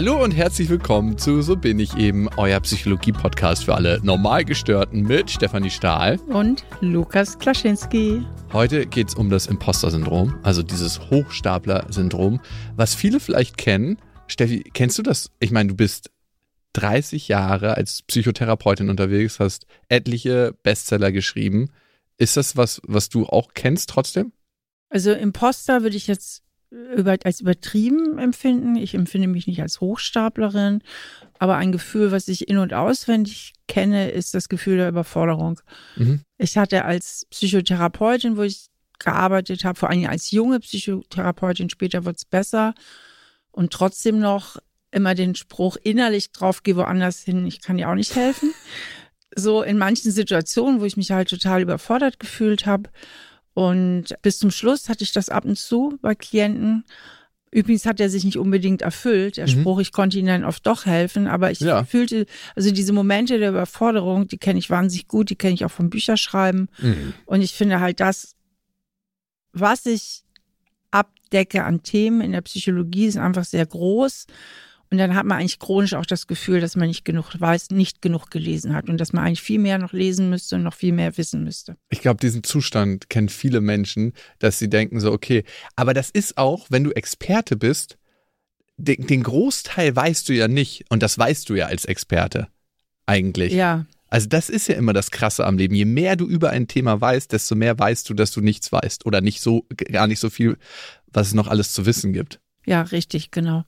Hallo 0.00 0.24
und 0.24 0.30
herzlich 0.30 0.70
willkommen 0.70 1.18
zu 1.18 1.42
So 1.42 1.56
bin 1.56 1.78
ich 1.78 1.94
eben, 1.98 2.26
euer 2.38 2.58
Psychologie-Podcast 2.58 3.66
für 3.66 3.74
alle 3.74 4.00
Normalgestörten 4.02 5.02
mit 5.02 5.30
Stefanie 5.30 5.68
Stahl 5.68 6.16
und 6.28 6.64
Lukas 6.80 7.38
Klaschinski. 7.38 8.24
Heute 8.50 8.86
geht 8.86 9.08
es 9.08 9.14
um 9.14 9.28
das 9.28 9.46
Imposter-Syndrom, 9.46 10.38
also 10.42 10.62
dieses 10.62 11.10
Hochstapler-Syndrom, 11.10 12.40
was 12.76 12.94
viele 12.94 13.20
vielleicht 13.20 13.58
kennen. 13.58 13.98
Steffi, 14.26 14.62
kennst 14.72 14.96
du 14.96 15.02
das? 15.02 15.32
Ich 15.38 15.50
meine, 15.50 15.68
du 15.68 15.76
bist 15.76 16.10
30 16.72 17.28
Jahre 17.28 17.76
als 17.76 18.00
Psychotherapeutin 18.00 18.88
unterwegs, 18.88 19.38
hast 19.38 19.66
etliche 19.90 20.54
Bestseller 20.62 21.12
geschrieben. 21.12 21.72
Ist 22.16 22.38
das 22.38 22.56
was, 22.56 22.80
was 22.86 23.10
du 23.10 23.26
auch 23.26 23.52
kennst 23.52 23.90
trotzdem? 23.90 24.32
Also 24.88 25.12
Imposter 25.12 25.82
würde 25.82 25.98
ich 25.98 26.06
jetzt 26.06 26.42
über, 26.70 27.16
als 27.24 27.40
übertrieben 27.40 28.18
empfinden. 28.18 28.76
Ich 28.76 28.94
empfinde 28.94 29.28
mich 29.28 29.46
nicht 29.46 29.60
als 29.60 29.80
Hochstaplerin, 29.80 30.82
aber 31.38 31.56
ein 31.56 31.72
Gefühl, 31.72 32.12
was 32.12 32.28
ich 32.28 32.48
in- 32.48 32.58
und 32.58 32.72
auswendig 32.72 33.52
kenne, 33.66 34.10
ist 34.10 34.34
das 34.34 34.48
Gefühl 34.48 34.76
der 34.76 34.88
Überforderung. 34.88 35.60
Mhm. 35.96 36.20
Ich 36.38 36.56
hatte 36.56 36.84
als 36.84 37.26
Psychotherapeutin, 37.30 38.36
wo 38.36 38.42
ich 38.42 38.68
gearbeitet 38.98 39.64
habe, 39.64 39.78
vor 39.78 39.90
allem 39.90 40.06
als 40.06 40.30
junge 40.30 40.60
Psychotherapeutin, 40.60 41.70
später 41.70 42.04
wird 42.04 42.18
es 42.18 42.24
besser 42.24 42.74
und 43.50 43.72
trotzdem 43.72 44.20
noch 44.20 44.58
immer 44.92 45.14
den 45.14 45.34
Spruch 45.34 45.76
innerlich 45.82 46.32
drauf, 46.32 46.62
geh 46.62 46.76
woanders 46.76 47.20
hin, 47.20 47.46
ich 47.46 47.60
kann 47.60 47.76
dir 47.76 47.88
auch 47.88 47.94
nicht 47.94 48.14
helfen. 48.14 48.52
So 49.36 49.62
in 49.62 49.78
manchen 49.78 50.10
Situationen, 50.10 50.80
wo 50.80 50.84
ich 50.84 50.96
mich 50.96 51.12
halt 51.12 51.30
total 51.30 51.62
überfordert 51.62 52.18
gefühlt 52.18 52.66
habe 52.66 52.90
und 53.60 54.14
bis 54.22 54.38
zum 54.38 54.50
Schluss 54.50 54.88
hatte 54.88 55.04
ich 55.04 55.12
das 55.12 55.28
ab 55.28 55.44
und 55.44 55.58
zu 55.58 55.98
bei 56.00 56.14
Klienten. 56.14 56.82
Übrigens 57.50 57.84
hat 57.84 58.00
er 58.00 58.08
sich 58.08 58.24
nicht 58.24 58.38
unbedingt 58.38 58.80
erfüllt, 58.80 59.36
der 59.36 59.46
mhm. 59.46 59.50
Spruch, 59.50 59.80
ich 59.80 59.92
konnte 59.92 60.18
ihnen 60.18 60.28
dann 60.28 60.44
oft 60.44 60.66
doch 60.66 60.86
helfen, 60.86 61.26
aber 61.26 61.50
ich 61.50 61.60
ja. 61.60 61.84
fühlte, 61.84 62.24
also 62.56 62.70
diese 62.70 62.94
Momente 62.94 63.38
der 63.38 63.50
Überforderung, 63.50 64.28
die 64.28 64.38
kenne 64.38 64.58
ich 64.58 64.70
wahnsinnig 64.70 65.08
gut, 65.08 65.28
die 65.28 65.36
kenne 65.36 65.52
ich 65.52 65.66
auch 65.66 65.70
vom 65.70 65.90
Bücherschreiben. 65.90 66.70
Mhm. 66.78 67.12
Und 67.26 67.42
ich 67.42 67.52
finde 67.52 67.80
halt 67.80 68.00
das, 68.00 68.34
was 69.52 69.84
ich 69.84 70.22
abdecke 70.90 71.62
an 71.62 71.82
Themen 71.82 72.22
in 72.22 72.32
der 72.32 72.40
Psychologie, 72.40 73.08
ist 73.08 73.18
einfach 73.18 73.44
sehr 73.44 73.66
groß. 73.66 74.26
Und 74.90 74.98
dann 74.98 75.14
hat 75.14 75.24
man 75.24 75.38
eigentlich 75.38 75.60
chronisch 75.60 75.94
auch 75.94 76.04
das 76.04 76.26
Gefühl, 76.26 76.60
dass 76.60 76.74
man 76.74 76.88
nicht 76.88 77.04
genug 77.04 77.28
weiß, 77.38 77.70
nicht 77.70 78.02
genug 78.02 78.28
gelesen 78.30 78.74
hat 78.74 78.88
und 78.88 78.98
dass 78.98 79.12
man 79.12 79.24
eigentlich 79.24 79.42
viel 79.42 79.60
mehr 79.60 79.78
noch 79.78 79.92
lesen 79.92 80.30
müsste 80.30 80.56
und 80.56 80.64
noch 80.64 80.74
viel 80.74 80.92
mehr 80.92 81.16
wissen 81.16 81.44
müsste. 81.44 81.76
Ich 81.90 82.00
glaube, 82.00 82.18
diesen 82.18 82.42
Zustand 82.42 83.08
kennen 83.08 83.28
viele 83.28 83.60
Menschen, 83.60 84.14
dass 84.40 84.58
sie 84.58 84.68
denken 84.68 84.98
so, 84.98 85.12
okay, 85.12 85.44
aber 85.76 85.94
das 85.94 86.10
ist 86.10 86.36
auch, 86.38 86.66
wenn 86.70 86.82
du 86.82 86.90
Experte 86.90 87.56
bist, 87.56 87.98
den, 88.78 89.06
den 89.06 89.22
Großteil 89.22 89.94
weißt 89.94 90.28
du 90.28 90.32
ja 90.32 90.48
nicht 90.48 90.84
und 90.88 91.02
das 91.02 91.16
weißt 91.16 91.48
du 91.48 91.54
ja 91.54 91.66
als 91.66 91.84
Experte 91.84 92.48
eigentlich. 93.06 93.52
Ja. 93.52 93.86
Also 94.08 94.26
das 94.28 94.48
ist 94.48 94.66
ja 94.66 94.74
immer 94.74 94.92
das 94.92 95.12
Krasse 95.12 95.46
am 95.46 95.56
Leben. 95.56 95.74
Je 95.74 95.84
mehr 95.84 96.16
du 96.16 96.26
über 96.26 96.50
ein 96.50 96.66
Thema 96.66 97.00
weißt, 97.00 97.30
desto 97.30 97.54
mehr 97.54 97.78
weißt 97.78 98.10
du, 98.10 98.14
dass 98.14 98.32
du 98.32 98.40
nichts 98.40 98.72
weißt 98.72 99.06
oder 99.06 99.20
nicht 99.20 99.40
so, 99.40 99.66
gar 99.92 100.08
nicht 100.08 100.18
so 100.18 100.30
viel, 100.30 100.56
was 101.06 101.28
es 101.28 101.34
noch 101.34 101.46
alles 101.46 101.72
zu 101.72 101.86
wissen 101.86 102.12
gibt. 102.12 102.40
Ja, 102.66 102.82
richtig, 102.82 103.30
genau. 103.30 103.64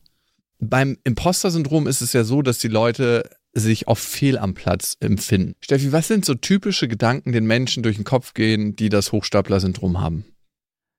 Beim 0.65 0.97
Imposter-Syndrom 1.03 1.89
ist 1.89 2.03
es 2.03 2.13
ja 2.13 2.23
so, 2.23 2.41
dass 2.41 2.59
die 2.59 2.69
Leute 2.69 3.29
sich 3.53 3.89
oft 3.89 4.05
fehl 4.05 4.39
am 4.39 4.55
Platz 4.55 4.97
empfinden. 5.01 5.55
Steffi, 5.61 5.91
was 5.91 6.07
sind 6.07 6.25
so 6.25 6.35
typische 6.35 6.87
Gedanken, 6.87 7.33
den 7.33 7.47
Menschen 7.47 7.83
durch 7.83 7.97
den 7.97 8.05
Kopf 8.05 8.33
gehen, 8.33 8.77
die 8.77 8.89
das 8.89 9.11
Hochstapler-Syndrom 9.11 10.01
haben? 10.01 10.25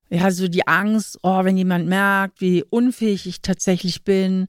Ja, 0.09 0.29
so 0.31 0.49
die 0.49 0.67
Angst, 0.67 1.17
oh, 1.23 1.45
wenn 1.45 1.55
jemand 1.55 1.87
merkt, 1.87 2.41
wie 2.41 2.65
unfähig 2.69 3.25
ich 3.25 3.41
tatsächlich 3.41 4.03
bin 4.03 4.47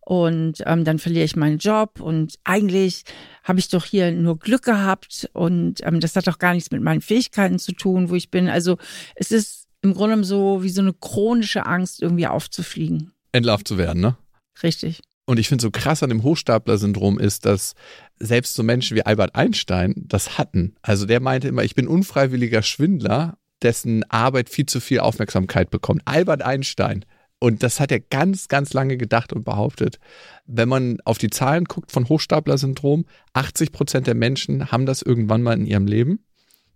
und 0.00 0.62
ähm, 0.64 0.84
dann 0.84 0.98
verliere 0.98 1.26
ich 1.26 1.36
meinen 1.36 1.58
Job 1.58 2.00
und 2.00 2.36
eigentlich 2.44 3.04
habe 3.42 3.58
ich 3.58 3.68
doch 3.68 3.84
hier 3.84 4.12
nur 4.12 4.38
Glück 4.38 4.62
gehabt 4.62 5.28
und 5.34 5.84
ähm, 5.84 6.00
das 6.00 6.16
hat 6.16 6.26
doch 6.26 6.38
gar 6.38 6.54
nichts 6.54 6.70
mit 6.70 6.80
meinen 6.80 7.02
Fähigkeiten 7.02 7.58
zu 7.58 7.72
tun, 7.72 8.08
wo 8.08 8.14
ich 8.14 8.30
bin. 8.30 8.48
Also 8.48 8.78
es 9.14 9.30
ist 9.30 9.68
im 9.82 9.92
Grunde 9.92 10.24
so 10.24 10.62
wie 10.62 10.70
so 10.70 10.80
eine 10.80 10.94
chronische 10.94 11.66
Angst, 11.66 12.00
irgendwie 12.00 12.26
aufzufliegen. 12.26 13.12
Entlarvt 13.30 13.68
zu 13.68 13.76
werden, 13.76 14.00
ne? 14.00 14.16
Richtig. 14.62 15.02
Und 15.26 15.38
ich 15.38 15.48
finde 15.48 15.62
so 15.62 15.70
krass 15.70 16.02
an 16.02 16.10
dem 16.10 16.22
Hochstapler-Syndrom 16.22 17.18
ist, 17.18 17.46
dass 17.46 17.74
selbst 18.18 18.54
so 18.54 18.62
Menschen 18.62 18.96
wie 18.96 19.06
Albert 19.06 19.34
Einstein 19.34 19.94
das 19.96 20.36
hatten. 20.36 20.76
Also 20.82 21.06
der 21.06 21.20
meinte 21.20 21.48
immer, 21.48 21.64
ich 21.64 21.74
bin 21.74 21.88
unfreiwilliger 21.88 22.62
Schwindler, 22.62 23.38
dessen 23.62 24.08
Arbeit 24.10 24.50
viel 24.50 24.66
zu 24.66 24.80
viel 24.80 25.00
Aufmerksamkeit 25.00 25.70
bekommt. 25.70 26.02
Albert 26.04 26.42
Einstein. 26.42 27.04
Und 27.38 27.62
das 27.62 27.80
hat 27.80 27.90
er 27.90 28.00
ganz, 28.00 28.48
ganz 28.48 28.72
lange 28.72 28.96
gedacht 28.96 29.32
und 29.32 29.44
behauptet. 29.44 29.98
Wenn 30.46 30.68
man 30.68 30.98
auf 31.04 31.18
die 31.18 31.30
Zahlen 31.30 31.64
guckt 31.64 31.90
von 31.90 32.08
Hochstapler-Syndrom, 32.08 33.06
80 33.32 33.72
Prozent 33.72 34.06
der 34.06 34.14
Menschen 34.14 34.70
haben 34.70 34.86
das 34.86 35.02
irgendwann 35.02 35.42
mal 35.42 35.54
in 35.54 35.66
ihrem 35.66 35.86
Leben. 35.86 36.24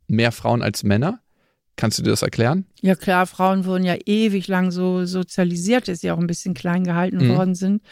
Mehr 0.09 0.33
Frauen 0.33 0.62
als 0.62 0.83
Männer. 0.83 1.21
Kannst 1.78 1.97
du 1.97 2.03
dir 2.03 2.11
das 2.11 2.22
erklären? 2.22 2.65
Ja 2.83 2.97
klar, 2.97 3.25
Frauen 3.28 3.65
wurden 3.65 3.84
ja 3.84 3.94
ewig 4.05 4.49
lang 4.49 4.72
so 4.72 5.06
sozialisiert, 5.06 5.87
dass 5.87 6.00
sie 6.00 6.11
auch 6.11 6.19
ein 6.19 6.27
bisschen 6.27 6.53
klein 6.53 6.83
gehalten 6.83 7.28
mhm. 7.28 7.37
worden 7.37 7.55
sind. 7.55 7.83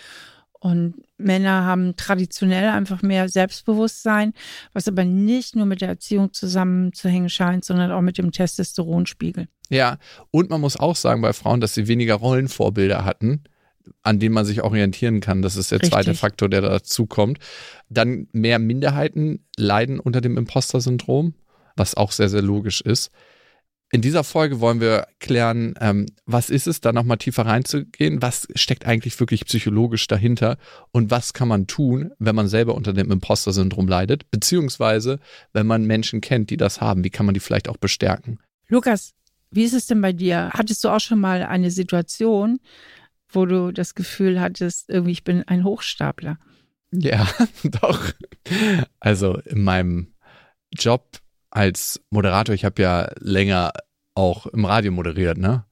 Und 0.59 0.95
Männer 1.19 1.65
haben 1.65 1.95
traditionell 1.95 2.69
einfach 2.71 3.03
mehr 3.03 3.29
Selbstbewusstsein, 3.29 4.33
was 4.73 4.89
aber 4.89 5.05
nicht 5.05 5.55
nur 5.55 5.67
mit 5.67 5.83
der 5.83 5.89
Erziehung 5.89 6.33
zusammenzuhängen 6.33 7.29
scheint, 7.29 7.65
sondern 7.65 7.93
auch 7.93 8.01
mit 8.01 8.19
dem 8.19 8.33
Testosteronspiegel. 8.33 9.47
Ja, 9.69 9.99
und 10.33 10.51
man 10.51 10.61
muss 10.61 10.77
auch 10.77 10.97
sagen 10.97 11.23
bei 11.23 11.33
Frauen, 11.33 11.61
dass 11.61 11.75
sie 11.75 11.87
weniger 11.87 12.17
Rollenvorbilder 12.17 13.05
hatten, 13.05 13.45
an 14.03 14.19
denen 14.19 14.35
man 14.35 14.45
sich 14.45 14.63
orientieren 14.63 15.21
kann. 15.21 15.43
Das 15.43 15.55
ist 15.55 15.71
der 15.71 15.79
Richtig. 15.79 15.93
zweite 15.93 16.15
Faktor, 16.15 16.49
der 16.49 16.63
dazu 16.63 17.07
kommt. 17.07 17.39
Dann 17.89 18.27
mehr 18.33 18.59
Minderheiten 18.59 19.45
leiden 19.57 20.01
unter 20.01 20.21
dem 20.21 20.37
Imposter-Syndrom, 20.37 21.35
was 21.77 21.95
auch 21.95 22.11
sehr, 22.11 22.29
sehr 22.29 22.43
logisch 22.43 22.81
ist. 22.81 23.13
In 23.93 24.03
dieser 24.03 24.25
Folge 24.25 24.61
wollen 24.61 24.81
wir 24.81 25.07
klären, 25.21 25.75
ähm, 25.81 26.07
was 26.25 26.51
ist 26.51 26.67
es, 26.67 26.81
da 26.81 26.93
nochmal 26.93 27.19
tiefer 27.19 27.47
reinzugehen, 27.47 28.21
was 28.21 28.49
steckt 28.57 28.85
eigentlich 28.85 29.19
wirklich 29.21 29.45
psychologisch 29.45 30.09
dahinter 30.09 30.59
und 30.91 31.13
was 31.13 31.33
kann 31.33 31.47
man 31.47 31.69
tun, 31.69 32.11
wenn 32.19 32.35
man 32.35 32.49
selber 32.49 32.75
unter 32.75 32.93
dem 32.93 33.13
Imposter-Syndrom 33.13 33.87
leidet, 33.87 34.29
beziehungsweise 34.33 35.21
wenn 35.53 35.69
man 35.69 35.85
Menschen 35.85 36.21
kennt, 36.21 36.51
die 36.51 36.57
das 36.57 36.81
haben, 36.81 37.05
wie 37.05 37.11
kann 37.11 37.27
man 37.27 37.35
die 37.35 37.41
vielleicht 37.41 37.69
auch 37.69 37.77
bestärken? 37.77 38.41
Lukas, 38.69 39.15
wie 39.53 39.63
ist 39.63 39.75
es 39.75 39.87
denn 39.87 40.01
bei 40.01 40.13
dir? 40.13 40.51
Hattest 40.53 40.83
du 40.83 40.89
auch 40.89 41.01
schon 41.01 41.21
mal 41.21 41.45
eine 41.45 41.71
Situation, 41.71 42.59
wo 43.29 43.47
du 43.47 43.73
das 43.73 43.95
Gefühl 43.95 44.41
hattest, 44.41 44.91
irgendwie 44.91 45.13
ich 45.13 45.25
bin 45.25 45.45
ein 45.45 45.63
Hochstapler? 45.63 46.39
Ja, 46.91 47.29
doch. 47.63 48.13
Also 48.99 49.39
in 49.45 49.63
meinem 49.63 50.15
Job 50.73 51.19
als 51.57 52.03
Moderator, 52.11 52.55
ich 52.55 52.67
habe 52.67 52.83
ja 52.83 53.09
länger 53.19 53.73
auch 54.15 54.47
im 54.47 54.67
Radio 54.67 54.93
moderiert, 54.93 55.39
ne? 55.39 55.65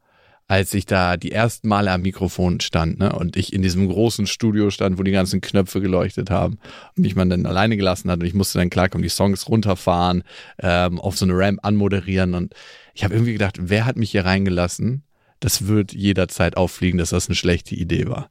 Als 0.47 0.73
ich 0.73 0.87
da 0.87 1.19
die 1.19 1.33
ersten 1.33 1.69
Male 1.69 1.91
am 1.91 2.01
Mikrofon 2.01 2.61
stand, 2.61 2.99
ne? 2.99 3.13
Und 3.13 3.37
ich 3.37 3.53
in 3.53 3.61
diesem 3.61 3.87
großen 3.89 4.27
Studio 4.27 4.71
stand, 4.71 4.99
wo 4.99 5.03
die 5.03 5.13
ganzen 5.13 5.43
Knöpfe 5.43 5.83
geleuchtet 5.83 6.31
haben 6.31 6.59
und 6.97 7.03
mich 7.03 7.17
man 7.17 7.29
dann 7.29 7.45
alleine 7.45 7.77
gelassen 7.77 8.11
hat 8.11 8.21
und 8.21 8.25
ich 8.25 8.33
musste 8.33 8.59
dann 8.59 8.71
klarkommen, 8.71 9.03
die 9.03 9.11
Songs 9.11 9.47
runterfahren, 9.47 10.23
ähm, 10.59 10.99
auf 10.99 11.19
so 11.19 11.27
eine 11.27 11.37
Ramp 11.37 11.61
anmoderieren 11.63 12.33
und 12.33 12.55
ich 12.95 13.05
habe 13.05 13.13
irgendwie 13.13 13.35
gedacht, 13.35 13.57
wer 13.61 13.85
hat 13.85 13.97
mich 13.97 14.11
hier 14.11 14.25
reingelassen? 14.25 15.03
Das 15.41 15.67
wird 15.67 15.93
jederzeit 15.93 16.57
auffliegen, 16.57 16.97
dass 16.97 17.11
das 17.11 17.29
eine 17.29 17.37
schlechte 17.37 17.75
Idee 17.75 18.09
war. 18.09 18.31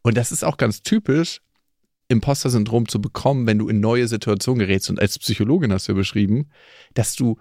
Und 0.00 0.16
das 0.16 0.32
ist 0.32 0.42
auch 0.42 0.56
ganz 0.56 0.82
typisch, 0.82 1.42
Imposter-Syndrom 2.08 2.88
zu 2.88 3.00
bekommen, 3.00 3.46
wenn 3.46 3.58
du 3.58 3.68
in 3.68 3.80
neue 3.80 4.08
Situationen 4.08 4.60
gerätst. 4.60 4.90
Und 4.90 5.00
als 5.00 5.18
Psychologin 5.18 5.72
hast 5.72 5.88
du 5.88 5.92
ja 5.92 5.96
beschrieben, 5.98 6.50
dass 6.94 7.14
du 7.14 7.36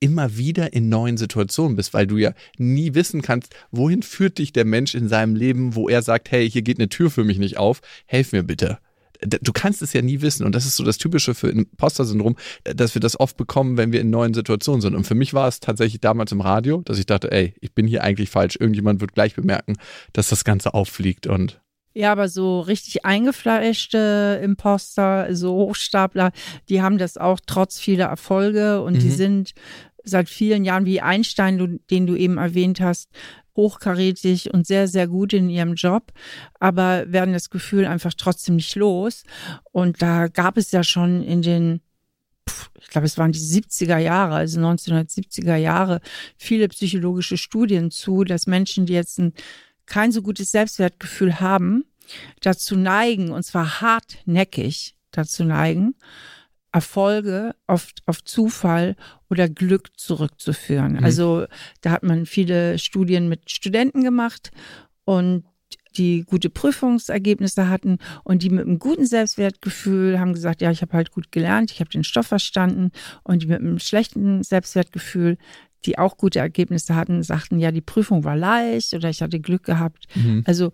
immer 0.00 0.36
wieder 0.36 0.72
in 0.72 0.88
neuen 0.88 1.16
Situationen 1.16 1.76
bist, 1.76 1.94
weil 1.94 2.06
du 2.06 2.18
ja 2.18 2.32
nie 2.58 2.94
wissen 2.94 3.22
kannst, 3.22 3.54
wohin 3.70 4.02
führt 4.02 4.38
dich 4.38 4.52
der 4.52 4.64
Mensch 4.64 4.94
in 4.94 5.08
seinem 5.08 5.34
Leben, 5.34 5.74
wo 5.74 5.88
er 5.88 6.02
sagt, 6.02 6.30
hey, 6.30 6.48
hier 6.50 6.62
geht 6.62 6.78
eine 6.78 6.88
Tür 6.88 7.10
für 7.10 7.24
mich 7.24 7.38
nicht 7.38 7.56
auf, 7.56 7.80
helf 8.06 8.32
mir 8.32 8.42
bitte. 8.42 8.78
Du 9.22 9.52
kannst 9.54 9.80
es 9.80 9.94
ja 9.94 10.02
nie 10.02 10.20
wissen 10.20 10.44
und 10.44 10.54
das 10.54 10.66
ist 10.66 10.76
so 10.76 10.84
das 10.84 10.98
Typische 10.98 11.34
für 11.34 11.48
Imposter-Syndrom, 11.48 12.36
dass 12.64 12.94
wir 12.94 13.00
das 13.00 13.18
oft 13.18 13.38
bekommen, 13.38 13.78
wenn 13.78 13.90
wir 13.90 14.02
in 14.02 14.10
neuen 14.10 14.34
Situationen 14.34 14.82
sind. 14.82 14.94
Und 14.94 15.04
für 15.04 15.14
mich 15.14 15.32
war 15.32 15.48
es 15.48 15.60
tatsächlich 15.60 16.02
damals 16.02 16.32
im 16.32 16.42
Radio, 16.42 16.82
dass 16.82 16.98
ich 16.98 17.06
dachte, 17.06 17.32
ey, 17.32 17.54
ich 17.62 17.74
bin 17.74 17.86
hier 17.86 18.04
eigentlich 18.04 18.28
falsch. 18.28 18.56
Irgendjemand 18.60 19.00
wird 19.00 19.14
gleich 19.14 19.34
bemerken, 19.34 19.76
dass 20.12 20.28
das 20.28 20.44
Ganze 20.44 20.74
auffliegt 20.74 21.26
und 21.26 21.62
ja, 21.96 22.12
aber 22.12 22.28
so 22.28 22.60
richtig 22.60 23.06
eingefleischte 23.06 24.38
Imposter, 24.42 25.34
so 25.34 25.54
Hochstapler, 25.54 26.30
die 26.68 26.82
haben 26.82 26.98
das 26.98 27.16
auch 27.16 27.40
trotz 27.46 27.78
vieler 27.78 28.04
Erfolge 28.04 28.82
und 28.82 28.96
mhm. 28.96 28.98
die 28.98 29.10
sind 29.10 29.54
seit 30.04 30.28
vielen 30.28 30.66
Jahren 30.66 30.84
wie 30.84 31.00
Einstein, 31.00 31.80
den 31.90 32.06
du 32.06 32.14
eben 32.14 32.36
erwähnt 32.36 32.80
hast, 32.80 33.08
hochkarätig 33.56 34.52
und 34.52 34.66
sehr, 34.66 34.88
sehr 34.88 35.08
gut 35.08 35.32
in 35.32 35.48
ihrem 35.48 35.72
Job, 35.72 36.12
aber 36.60 37.10
werden 37.10 37.32
das 37.32 37.48
Gefühl 37.48 37.86
einfach 37.86 38.12
trotzdem 38.12 38.56
nicht 38.56 38.76
los. 38.76 39.22
Und 39.72 40.02
da 40.02 40.28
gab 40.28 40.58
es 40.58 40.72
ja 40.72 40.84
schon 40.84 41.22
in 41.22 41.40
den 41.40 41.80
ich 42.80 42.88
glaube, 42.90 43.06
es 43.06 43.18
waren 43.18 43.32
die 43.32 43.40
70er 43.40 43.98
Jahre, 43.98 44.36
also 44.36 44.60
1970er 44.60 45.56
Jahre, 45.56 46.00
viele 46.36 46.68
psychologische 46.68 47.38
Studien 47.38 47.90
zu, 47.90 48.22
dass 48.22 48.46
Menschen, 48.46 48.86
die 48.86 48.92
jetzt 48.92 49.18
ein 49.18 49.32
kein 49.86 50.12
so 50.12 50.22
gutes 50.22 50.50
Selbstwertgefühl 50.52 51.40
haben, 51.40 51.84
dazu 52.40 52.76
neigen, 52.76 53.30
und 53.30 53.42
zwar 53.42 53.80
hartnäckig 53.80 54.96
dazu 55.10 55.44
neigen, 55.44 55.94
Erfolge 56.72 57.54
oft 57.66 58.02
auf 58.06 58.22
Zufall 58.22 58.96
oder 59.30 59.48
Glück 59.48 59.98
zurückzuführen. 59.98 60.94
Mhm. 60.94 61.04
Also 61.04 61.46
da 61.80 61.90
hat 61.90 62.02
man 62.02 62.26
viele 62.26 62.78
Studien 62.78 63.28
mit 63.28 63.50
Studenten 63.50 64.04
gemacht 64.04 64.50
und 65.04 65.44
die 65.96 66.24
gute 66.24 66.50
Prüfungsergebnisse 66.50 67.68
hatten 67.68 67.98
und 68.24 68.42
die 68.42 68.50
mit 68.50 68.66
einem 68.66 68.78
guten 68.78 69.06
Selbstwertgefühl 69.06 70.20
haben 70.20 70.34
gesagt, 70.34 70.60
ja, 70.60 70.70
ich 70.70 70.82
habe 70.82 70.92
halt 70.92 71.10
gut 71.10 71.32
gelernt, 71.32 71.70
ich 71.70 71.80
habe 71.80 71.90
den 71.90 72.04
Stoff 72.04 72.26
verstanden 72.26 72.90
und 73.22 73.42
die 73.42 73.46
mit 73.46 73.60
einem 73.60 73.78
schlechten 73.78 74.42
Selbstwertgefühl, 74.42 75.38
die 75.84 75.98
auch 75.98 76.16
gute 76.16 76.38
Ergebnisse 76.38 76.94
hatten, 76.94 77.22
sagten, 77.22 77.58
ja, 77.58 77.70
die 77.70 77.80
Prüfung 77.80 78.24
war 78.24 78.36
leicht 78.36 78.94
oder 78.94 79.08
ich 79.08 79.22
hatte 79.22 79.40
Glück 79.40 79.64
gehabt. 79.64 80.06
Mhm. 80.14 80.42
Also 80.46 80.72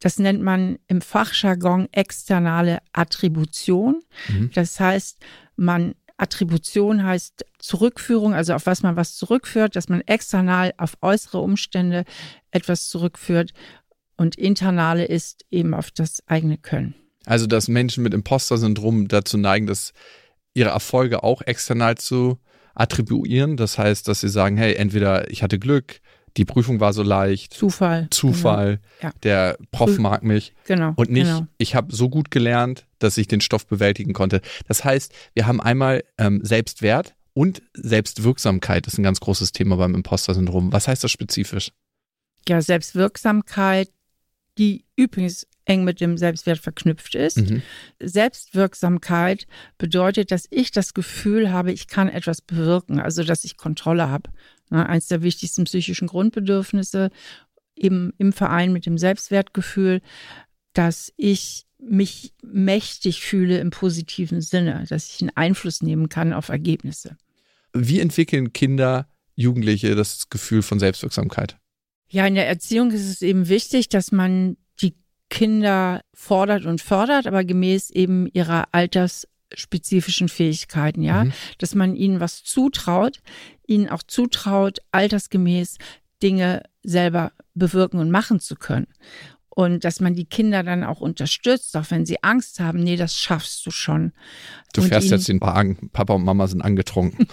das 0.00 0.18
nennt 0.18 0.42
man 0.42 0.78
im 0.88 1.00
Fachjargon 1.00 1.88
externe 1.92 2.80
Attribution. 2.92 4.02
Mhm. 4.28 4.50
Das 4.54 4.78
heißt, 4.78 5.18
man 5.56 5.94
Attribution 6.18 7.04
heißt 7.04 7.44
Zurückführung, 7.58 8.32
also 8.32 8.54
auf 8.54 8.66
was 8.66 8.82
man 8.82 8.96
was 8.96 9.16
zurückführt, 9.16 9.76
dass 9.76 9.88
man 9.88 10.00
external 10.02 10.72
auf 10.78 10.96
äußere 11.02 11.38
Umstände 11.38 12.04
etwas 12.50 12.88
zurückführt 12.88 13.52
und 14.16 14.36
internale 14.36 15.04
ist 15.04 15.44
eben 15.50 15.74
auf 15.74 15.90
das 15.90 16.22
eigene 16.26 16.56
Können. 16.56 16.94
Also, 17.26 17.46
dass 17.46 17.68
Menschen 17.68 18.02
mit 18.02 18.14
Imposter-Syndrom 18.14 19.08
dazu 19.08 19.36
neigen, 19.36 19.66
dass 19.66 19.92
ihre 20.54 20.70
Erfolge 20.70 21.22
auch 21.22 21.42
external 21.42 21.96
zu 21.96 22.38
attribuieren. 22.76 23.56
Das 23.56 23.78
heißt, 23.78 24.06
dass 24.06 24.20
sie 24.20 24.28
sagen, 24.28 24.56
hey, 24.56 24.74
entweder 24.74 25.30
ich 25.30 25.42
hatte 25.42 25.58
Glück, 25.58 26.00
die 26.36 26.44
Prüfung 26.44 26.80
war 26.80 26.92
so 26.92 27.02
leicht. 27.02 27.54
Zufall. 27.54 28.08
Zufall. 28.10 28.78
Genau. 29.00 29.12
Ja. 29.12 29.18
Der 29.22 29.58
Prof 29.72 29.98
mag 29.98 30.22
mich. 30.22 30.52
Genau. 30.66 30.92
Und 30.96 31.10
nicht, 31.10 31.26
genau. 31.26 31.46
ich 31.58 31.74
habe 31.74 31.94
so 31.94 32.08
gut 32.08 32.30
gelernt, 32.30 32.86
dass 32.98 33.16
ich 33.16 33.26
den 33.26 33.40
Stoff 33.40 33.66
bewältigen 33.66 34.12
konnte. 34.12 34.40
Das 34.68 34.84
heißt, 34.84 35.12
wir 35.34 35.46
haben 35.46 35.60
einmal 35.60 36.04
ähm, 36.18 36.40
Selbstwert 36.42 37.14
und 37.32 37.62
Selbstwirksamkeit. 37.74 38.86
Das 38.86 38.94
ist 38.94 38.98
ein 38.98 39.02
ganz 39.02 39.20
großes 39.20 39.52
Thema 39.52 39.76
beim 39.76 39.94
Imposter-Syndrom. 39.94 40.72
Was 40.72 40.88
heißt 40.88 41.02
das 41.02 41.10
spezifisch? 41.10 41.72
Ja, 42.48 42.60
Selbstwirksamkeit, 42.60 43.88
die 44.58 44.84
übrigens 44.96 45.46
eng 45.64 45.84
mit 45.84 46.00
dem 46.00 46.16
Selbstwert 46.16 46.58
verknüpft 46.58 47.14
ist. 47.14 47.38
Mhm. 47.38 47.62
Selbstwirksamkeit 48.00 49.46
bedeutet, 49.78 50.30
dass 50.30 50.46
ich 50.50 50.70
das 50.70 50.94
Gefühl 50.94 51.50
habe, 51.50 51.72
ich 51.72 51.88
kann 51.88 52.08
etwas 52.08 52.40
bewirken, 52.40 53.00
also 53.00 53.24
dass 53.24 53.44
ich 53.44 53.56
Kontrolle 53.56 54.08
habe. 54.08 54.30
Ne, 54.70 54.88
eins 54.88 55.08
der 55.08 55.22
wichtigsten 55.22 55.64
psychischen 55.64 56.08
Grundbedürfnisse 56.08 57.10
eben 57.76 58.12
im 58.18 58.32
Verein 58.32 58.72
mit 58.72 58.86
dem 58.86 58.98
Selbstwertgefühl, 58.98 60.00
dass 60.72 61.12
ich 61.16 61.66
mich 61.78 62.32
mächtig 62.42 63.20
fühle 63.20 63.58
im 63.58 63.70
positiven 63.70 64.40
Sinne, 64.40 64.84
dass 64.88 65.10
ich 65.10 65.20
einen 65.20 65.36
Einfluss 65.36 65.82
nehmen 65.82 66.08
kann 66.08 66.32
auf 66.32 66.48
Ergebnisse. 66.48 67.16
Wie 67.74 68.00
entwickeln 68.00 68.52
Kinder, 68.52 69.08
Jugendliche 69.34 69.94
das 69.94 70.30
Gefühl 70.30 70.62
von 70.62 70.78
Selbstwirksamkeit? 70.78 71.58
Ja, 72.08 72.26
in 72.26 72.34
der 72.34 72.46
Erziehung 72.46 72.90
ist 72.90 73.08
es 73.08 73.22
eben 73.22 73.48
wichtig, 73.48 73.88
dass 73.88 74.12
man 74.12 74.56
die 74.80 74.94
Kinder 75.28 76.02
fordert 76.14 76.64
und 76.64 76.80
fördert, 76.80 77.26
aber 77.26 77.44
gemäß 77.44 77.90
eben 77.90 78.28
ihrer 78.32 78.68
altersspezifischen 78.72 80.28
Fähigkeiten, 80.28 81.02
ja, 81.02 81.24
mhm. 81.24 81.32
dass 81.58 81.74
man 81.74 81.96
ihnen 81.96 82.20
was 82.20 82.44
zutraut, 82.44 83.20
ihnen 83.66 83.88
auch 83.88 84.02
zutraut, 84.02 84.78
altersgemäß 84.92 85.78
Dinge 86.22 86.62
selber 86.82 87.32
bewirken 87.54 87.98
und 87.98 88.10
machen 88.10 88.40
zu 88.40 88.54
können. 88.54 88.86
Und 89.48 89.84
dass 89.84 90.00
man 90.00 90.14
die 90.14 90.26
Kinder 90.26 90.62
dann 90.62 90.84
auch 90.84 91.00
unterstützt, 91.00 91.76
auch 91.78 91.90
wenn 91.90 92.04
sie 92.04 92.22
Angst 92.22 92.60
haben, 92.60 92.84
nee, 92.84 92.96
das 92.96 93.16
schaffst 93.16 93.64
du 93.64 93.70
schon. 93.70 94.12
Du 94.74 94.82
und 94.82 94.88
fährst 94.88 95.10
jetzt 95.10 95.28
den 95.28 95.40
Papa 95.40 96.12
und 96.12 96.24
Mama 96.24 96.46
sind 96.46 96.60
angetrunken. 96.60 97.26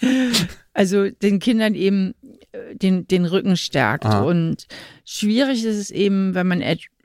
also 0.74 1.08
den 1.08 1.38
Kindern 1.38 1.74
eben 1.74 2.14
äh, 2.52 2.74
den, 2.76 3.06
den 3.06 3.24
Rücken 3.24 3.56
stärkt. 3.56 4.04
Aha. 4.04 4.22
Und 4.22 4.66
schwierig 5.04 5.64
ist 5.64 5.76
es 5.76 5.90
eben, 5.90 6.34
wenn 6.34 6.48
man 6.48 6.60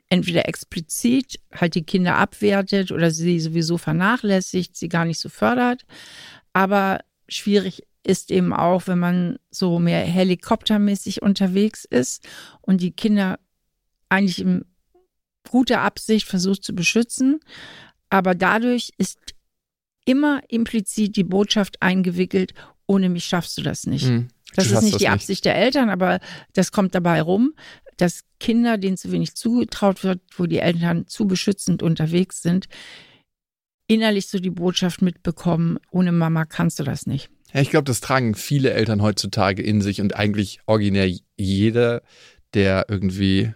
entweder 0.08 0.48
explizit 0.48 1.40
halt 1.54 1.76
die 1.76 1.84
Kinder 1.84 2.16
abwertet 2.16 2.90
oder 2.92 3.10
sie 3.10 3.40
sowieso 3.40 3.78
vernachlässigt, 3.78 4.76
sie 4.76 4.88
gar 4.88 5.04
nicht 5.04 5.20
so 5.20 5.28
fördert. 5.28 5.86
Aber 6.52 7.00
schwierig 7.28 7.84
ist 8.02 8.30
eben 8.30 8.52
auch, 8.52 8.86
wenn 8.88 8.98
man 8.98 9.38
so 9.50 9.78
mehr 9.78 10.00
helikoptermäßig 10.00 11.22
unterwegs 11.22 11.84
ist 11.84 12.26
und 12.60 12.80
die 12.80 12.92
Kinder 12.92 13.38
eigentlich 14.08 14.40
in 14.40 14.64
guter 15.48 15.82
Absicht 15.82 16.26
versucht 16.26 16.64
zu 16.64 16.74
beschützen. 16.74 17.40
Aber 18.08 18.34
dadurch 18.34 18.90
ist 18.98 19.18
immer 20.04 20.42
implizit 20.48 21.14
die 21.14 21.24
Botschaft 21.24 21.80
eingewickelt, 21.80 22.54
ohne 22.90 23.08
mich 23.08 23.24
schaffst 23.24 23.56
du 23.56 23.62
das 23.62 23.86
nicht. 23.86 24.06
Hm, 24.06 24.28
das 24.56 24.72
ist 24.72 24.82
nicht 24.82 24.98
die 24.98 25.04
nicht. 25.04 25.12
Absicht 25.12 25.44
der 25.44 25.54
Eltern, 25.54 25.90
aber 25.90 26.18
das 26.54 26.72
kommt 26.72 26.92
dabei 26.96 27.22
rum, 27.22 27.54
dass 27.96 28.24
Kinder, 28.40 28.78
denen 28.78 28.96
zu 28.96 29.12
wenig 29.12 29.36
zugetraut 29.36 30.02
wird, 30.02 30.20
wo 30.36 30.46
die 30.46 30.58
Eltern 30.58 31.06
zu 31.06 31.28
beschützend 31.28 31.84
unterwegs 31.84 32.42
sind, 32.42 32.66
innerlich 33.86 34.26
so 34.26 34.40
die 34.40 34.50
Botschaft 34.50 35.02
mitbekommen, 35.02 35.78
ohne 35.92 36.10
Mama 36.10 36.46
kannst 36.46 36.80
du 36.80 36.82
das 36.82 37.06
nicht. 37.06 37.30
Ja, 37.54 37.60
ich 37.60 37.70
glaube, 37.70 37.84
das 37.84 38.00
tragen 38.00 38.34
viele 38.34 38.72
Eltern 38.72 39.02
heutzutage 39.02 39.62
in 39.62 39.82
sich 39.82 40.00
und 40.00 40.16
eigentlich 40.16 40.58
originär 40.66 41.08
jeder, 41.36 42.02
der 42.54 42.86
irgendwie 42.88 43.54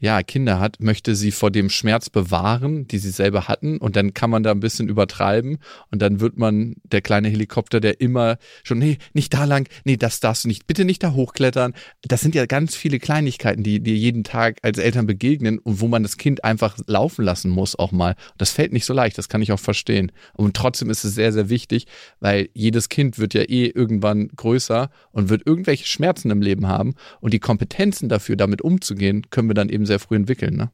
ja, 0.00 0.22
Kinder 0.22 0.60
hat, 0.60 0.80
möchte 0.80 1.16
sie 1.16 1.32
vor 1.32 1.50
dem 1.50 1.70
Schmerz 1.70 2.08
bewahren, 2.08 2.86
die 2.86 2.98
sie 2.98 3.10
selber 3.10 3.48
hatten. 3.48 3.78
Und 3.78 3.96
dann 3.96 4.14
kann 4.14 4.30
man 4.30 4.44
da 4.44 4.52
ein 4.52 4.60
bisschen 4.60 4.88
übertreiben. 4.88 5.58
Und 5.90 6.02
dann 6.02 6.20
wird 6.20 6.38
man 6.38 6.76
der 6.84 7.00
kleine 7.00 7.28
Helikopter, 7.28 7.80
der 7.80 8.00
immer 8.00 8.38
schon, 8.62 8.78
nee, 8.78 8.98
nicht 9.12 9.34
da 9.34 9.44
lang, 9.44 9.68
nee, 9.84 9.96
das 9.96 10.20
darfst 10.20 10.44
du 10.44 10.48
nicht, 10.48 10.66
bitte 10.68 10.84
nicht 10.84 11.02
da 11.02 11.14
hochklettern. 11.14 11.74
Das 12.02 12.20
sind 12.20 12.36
ja 12.36 12.46
ganz 12.46 12.76
viele 12.76 13.00
Kleinigkeiten, 13.00 13.64
die 13.64 13.80
dir 13.80 13.96
jeden 13.96 14.22
Tag 14.22 14.58
als 14.62 14.78
Eltern 14.78 15.06
begegnen 15.06 15.58
und 15.58 15.80
wo 15.80 15.88
man 15.88 16.04
das 16.04 16.16
Kind 16.16 16.44
einfach 16.44 16.76
laufen 16.86 17.24
lassen 17.24 17.50
muss 17.50 17.76
auch 17.76 17.90
mal. 17.90 18.14
Das 18.36 18.50
fällt 18.50 18.72
nicht 18.72 18.84
so 18.84 18.94
leicht, 18.94 19.18
das 19.18 19.28
kann 19.28 19.42
ich 19.42 19.50
auch 19.50 19.60
verstehen. 19.60 20.12
Und 20.34 20.56
trotzdem 20.56 20.90
ist 20.90 21.02
es 21.02 21.14
sehr, 21.16 21.32
sehr 21.32 21.48
wichtig, 21.48 21.86
weil 22.20 22.50
jedes 22.54 22.88
Kind 22.88 23.18
wird 23.18 23.34
ja 23.34 23.42
eh 23.42 23.66
irgendwann 23.66 24.28
größer 24.28 24.90
und 25.10 25.28
wird 25.28 25.44
irgendwelche 25.44 25.86
Schmerzen 25.86 26.30
im 26.30 26.40
Leben 26.40 26.68
haben. 26.68 26.94
Und 27.20 27.34
die 27.34 27.40
Kompetenzen 27.40 28.08
dafür, 28.08 28.36
damit 28.36 28.62
umzugehen, 28.62 29.28
können 29.30 29.48
wir 29.48 29.54
dann 29.54 29.68
eben 29.68 29.87
sehr 29.88 29.98
früh 29.98 30.16
entwickeln, 30.16 30.56
ne? 30.56 30.70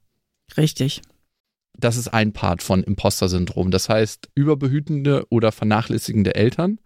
Richtig. 0.57 1.03
Das 1.77 1.97
ist 1.97 2.09
ein 2.09 2.33
Part 2.33 2.63
von 2.63 2.85
Imposter-Syndrom. 2.85 3.71
Das 3.71 3.89
heißt, 3.89 4.29
überbehütende 4.35 5.27
oder 5.31 5.51
vernachlässigende 5.51 6.35
Eltern. 6.35 6.79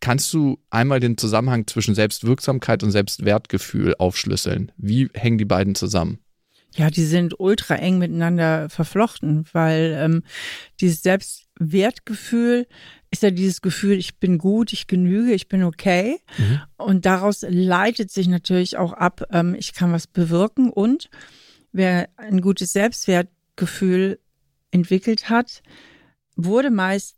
Kannst 0.00 0.32
du 0.32 0.58
einmal 0.70 1.00
den 1.00 1.16
Zusammenhang 1.18 1.66
zwischen 1.66 1.94
Selbstwirksamkeit 1.94 2.82
und 2.82 2.90
Selbstwertgefühl 2.90 3.94
aufschlüsseln? 3.98 4.72
Wie 4.76 5.08
hängen 5.14 5.38
die 5.38 5.44
beiden 5.44 5.74
zusammen? 5.74 6.18
Ja, 6.76 6.90
die 6.90 7.04
sind 7.04 7.38
ultra 7.38 7.76
eng 7.76 7.98
miteinander 7.98 8.68
verflochten, 8.68 9.46
weil 9.52 9.96
ähm, 9.98 10.22
dieses 10.80 11.02
Selbstwertgefühl 11.02 12.66
ist 13.12 13.22
ja 13.22 13.30
dieses 13.30 13.62
Gefühl, 13.62 13.96
ich 13.96 14.18
bin 14.18 14.38
gut, 14.38 14.72
ich 14.72 14.88
genüge, 14.88 15.32
ich 15.34 15.48
bin 15.48 15.62
okay. 15.62 16.18
Mhm. 16.36 16.60
Und 16.76 17.06
daraus 17.06 17.44
leitet 17.48 18.10
sich 18.10 18.26
natürlich 18.26 18.76
auch 18.76 18.92
ab, 18.92 19.22
ähm, 19.30 19.54
ich 19.56 19.72
kann 19.72 19.92
was 19.92 20.08
bewirken 20.08 20.70
und 20.70 21.08
wer 21.74 22.08
ein 22.16 22.40
gutes 22.40 22.72
Selbstwertgefühl 22.72 24.18
entwickelt 24.70 25.28
hat, 25.28 25.62
wurde 26.36 26.70
meist 26.70 27.16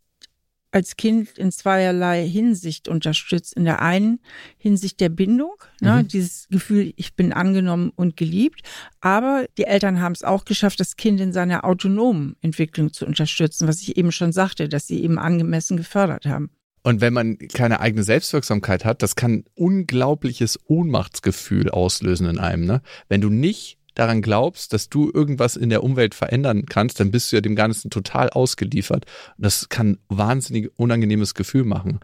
als 0.73 0.97
Kind 0.97 1.39
in 1.39 1.53
zweierlei 1.53 2.29
Hinsicht 2.29 2.89
unterstützt. 2.89 3.55
In 3.55 3.65
der 3.65 3.81
einen 3.81 4.19
Hinsicht 4.59 5.01
der 5.01 5.09
Bindung, 5.09 5.55
ne, 5.81 6.03
mhm. 6.03 6.09
dieses 6.09 6.49
Gefühl, 6.49 6.93
ich 6.97 7.15
bin 7.15 7.33
angenommen 7.33 7.93
und 7.95 8.17
geliebt. 8.17 8.61
Aber 9.01 9.47
die 9.57 9.65
Eltern 9.65 10.01
haben 10.01 10.13
es 10.13 10.25
auch 10.25 10.45
geschafft, 10.45 10.81
das 10.81 10.97
Kind 10.97 11.21
in 11.21 11.33
seiner 11.33 11.65
autonomen 11.65 12.37
Entwicklung 12.43 12.93
zu 12.93 13.07
unterstützen, 13.07 13.69
was 13.69 13.81
ich 13.81 13.97
eben 13.97 14.13
schon 14.13 14.33
sagte, 14.33 14.69
dass 14.69 14.87
sie 14.87 15.03
eben 15.03 15.19
angemessen 15.19 15.77
gefördert 15.77 16.27
haben. 16.27 16.51
Und 16.83 17.01
wenn 17.01 17.15
man 17.15 17.39
keine 17.39 17.81
eigene 17.81 18.05
Selbstwirksamkeit 18.05 18.85
hat, 18.85 19.03
das 19.03 19.17
kann 19.17 19.45
unglaubliches 19.55 20.59
Ohnmachtsgefühl 20.67 21.71
auslösen 21.71 22.29
in 22.29 22.39
einem. 22.39 22.65
Ne? 22.65 22.83
Wenn 23.09 23.21
du 23.21 23.31
nicht 23.31 23.79
daran 23.97 24.23
glaubst, 24.23 24.73
dass 24.73 24.89
du 24.89 25.11
irgendwas 25.13 25.57
in 25.57 25.71
der 25.71 25.83
Umwelt 25.83 26.15
verändern 26.15 26.67
kannst, 26.67 27.01
dann 27.01 27.11
bist 27.11 27.33
du 27.33 27.37
ja 27.37 27.41
dem 27.41 27.57
Ganzen 27.57 27.91
total 27.91 28.31
ausgeliefert. 28.31 29.07
Und 29.37 29.45
das 29.45 29.69
kann 29.69 29.99
wahnsinnig 30.09 30.71
unangenehmes 30.77 31.35
Gefühl 31.35 31.65
machen. 31.65 31.99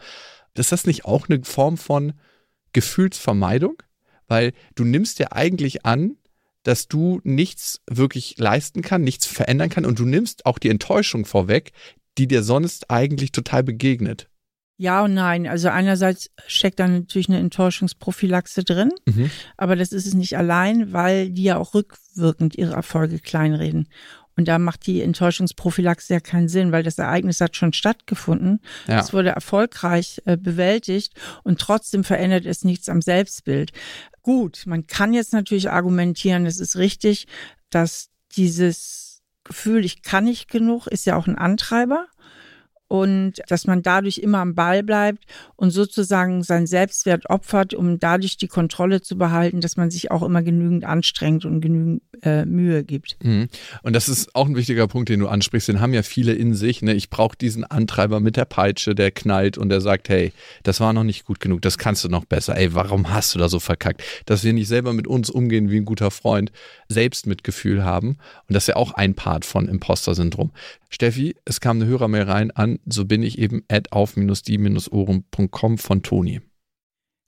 Ist 0.54 0.72
das 0.72 0.86
nicht 0.86 1.04
auch 1.04 1.28
eine 1.28 1.44
Form 1.44 1.76
von 1.76 2.14
Gefühlsvermeidung? 2.72 3.82
Weil 4.26 4.52
du 4.74 4.84
nimmst 4.84 5.18
ja 5.18 5.28
eigentlich 5.32 5.84
an, 5.84 6.16
dass 6.62 6.88
du 6.88 7.20
nichts 7.24 7.82
wirklich 7.88 8.38
leisten 8.38 8.82
kann, 8.82 9.02
nichts 9.02 9.26
verändern 9.26 9.68
kann 9.68 9.84
und 9.84 9.98
du 9.98 10.06
nimmst 10.06 10.46
auch 10.46 10.58
die 10.58 10.70
Enttäuschung 10.70 11.26
vorweg, 11.26 11.72
die 12.18 12.26
dir 12.26 12.42
sonst 12.42 12.90
eigentlich 12.90 13.32
total 13.32 13.62
begegnet. 13.62 14.28
Ja 14.82 15.04
und 15.04 15.14
nein. 15.14 15.46
Also 15.46 15.68
einerseits 15.68 16.28
steckt 16.48 16.80
da 16.80 16.88
natürlich 16.88 17.28
eine 17.28 17.38
Enttäuschungsprophylaxe 17.38 18.64
drin, 18.64 18.90
Mhm. 19.06 19.30
aber 19.56 19.76
das 19.76 19.92
ist 19.92 20.08
es 20.08 20.14
nicht 20.14 20.36
allein, 20.36 20.92
weil 20.92 21.30
die 21.30 21.44
ja 21.44 21.56
auch 21.56 21.72
rückwirkend 21.74 22.56
ihre 22.56 22.72
Erfolge 22.74 23.20
kleinreden. 23.20 23.86
Und 24.36 24.48
da 24.48 24.58
macht 24.58 24.86
die 24.88 25.02
Enttäuschungsprophylaxe 25.02 26.14
ja 26.14 26.18
keinen 26.18 26.48
Sinn, 26.48 26.72
weil 26.72 26.82
das 26.82 26.98
Ereignis 26.98 27.40
hat 27.40 27.54
schon 27.54 27.72
stattgefunden. 27.72 28.58
Ja. 28.88 28.98
Es 28.98 29.12
wurde 29.12 29.28
erfolgreich 29.28 30.20
äh, 30.24 30.36
bewältigt 30.36 31.14
und 31.44 31.60
trotzdem 31.60 32.02
verändert 32.02 32.44
es 32.44 32.64
nichts 32.64 32.88
am 32.88 33.02
Selbstbild. 33.02 33.70
Gut, 34.22 34.64
man 34.66 34.88
kann 34.88 35.14
jetzt 35.14 35.32
natürlich 35.32 35.70
argumentieren, 35.70 36.44
es 36.44 36.58
ist 36.58 36.74
richtig, 36.76 37.28
dass 37.70 38.08
dieses 38.34 39.22
Gefühl, 39.44 39.84
ich 39.84 40.02
kann 40.02 40.24
nicht 40.24 40.50
genug, 40.50 40.88
ist 40.88 41.04
ja 41.06 41.14
auch 41.14 41.28
ein 41.28 41.38
Antreiber 41.38 42.06
und 42.92 43.40
dass 43.48 43.66
man 43.66 43.80
dadurch 43.80 44.18
immer 44.18 44.40
am 44.40 44.54
Ball 44.54 44.82
bleibt 44.82 45.24
und 45.56 45.70
sozusagen 45.70 46.42
seinen 46.42 46.66
Selbstwert 46.66 47.30
opfert, 47.30 47.72
um 47.72 47.98
dadurch 47.98 48.36
die 48.36 48.48
Kontrolle 48.48 49.00
zu 49.00 49.16
behalten, 49.16 49.62
dass 49.62 49.78
man 49.78 49.90
sich 49.90 50.10
auch 50.10 50.22
immer 50.22 50.42
genügend 50.42 50.84
anstrengt 50.84 51.46
und 51.46 51.62
genügend 51.62 52.02
äh, 52.22 52.44
Mühe 52.44 52.84
gibt. 52.84 53.16
Mhm. 53.24 53.48
Und 53.82 53.94
das 53.94 54.10
ist 54.10 54.34
auch 54.34 54.46
ein 54.46 54.56
wichtiger 54.56 54.88
Punkt, 54.88 55.08
den 55.08 55.20
du 55.20 55.28
ansprichst. 55.28 55.68
Den 55.68 55.80
haben 55.80 55.94
ja 55.94 56.02
viele 56.02 56.34
in 56.34 56.52
sich. 56.52 56.82
Ne? 56.82 56.92
Ich 56.92 57.08
brauche 57.08 57.34
diesen 57.34 57.64
Antreiber 57.64 58.20
mit 58.20 58.36
der 58.36 58.44
Peitsche, 58.44 58.94
der 58.94 59.10
knallt 59.10 59.56
und 59.56 59.70
der 59.70 59.80
sagt, 59.80 60.10
hey, 60.10 60.34
das 60.62 60.78
war 60.78 60.92
noch 60.92 61.04
nicht 61.04 61.24
gut 61.24 61.40
genug, 61.40 61.62
das 61.62 61.78
kannst 61.78 62.04
du 62.04 62.10
noch 62.10 62.26
besser. 62.26 62.58
Ey, 62.58 62.74
warum 62.74 63.10
hast 63.10 63.34
du 63.34 63.38
da 63.38 63.48
so 63.48 63.58
verkackt? 63.58 64.02
Dass 64.26 64.44
wir 64.44 64.52
nicht 64.52 64.68
selber 64.68 64.92
mit 64.92 65.06
uns 65.06 65.30
umgehen 65.30 65.70
wie 65.70 65.78
ein 65.78 65.86
guter 65.86 66.10
Freund, 66.10 66.52
Selbstmitgefühl 66.90 67.84
haben. 67.84 68.18
Und 68.48 68.54
das 68.54 68.64
ist 68.64 68.68
ja 68.68 68.76
auch 68.76 68.92
ein 68.92 69.14
Part 69.14 69.46
von 69.46 69.66
Imposter-Syndrom. 69.66 70.50
Steffi, 70.90 71.36
es 71.46 71.60
kam 71.60 71.80
eine 71.80 71.86
Hörermail 71.86 72.24
rein 72.24 72.50
an, 72.50 72.78
so 72.86 73.04
bin 73.04 73.22
ich 73.22 73.38
eben 73.38 73.64
at 73.68 73.92
auf-die-ohren.com 73.92 75.78
von 75.78 76.02
Toni. 76.02 76.40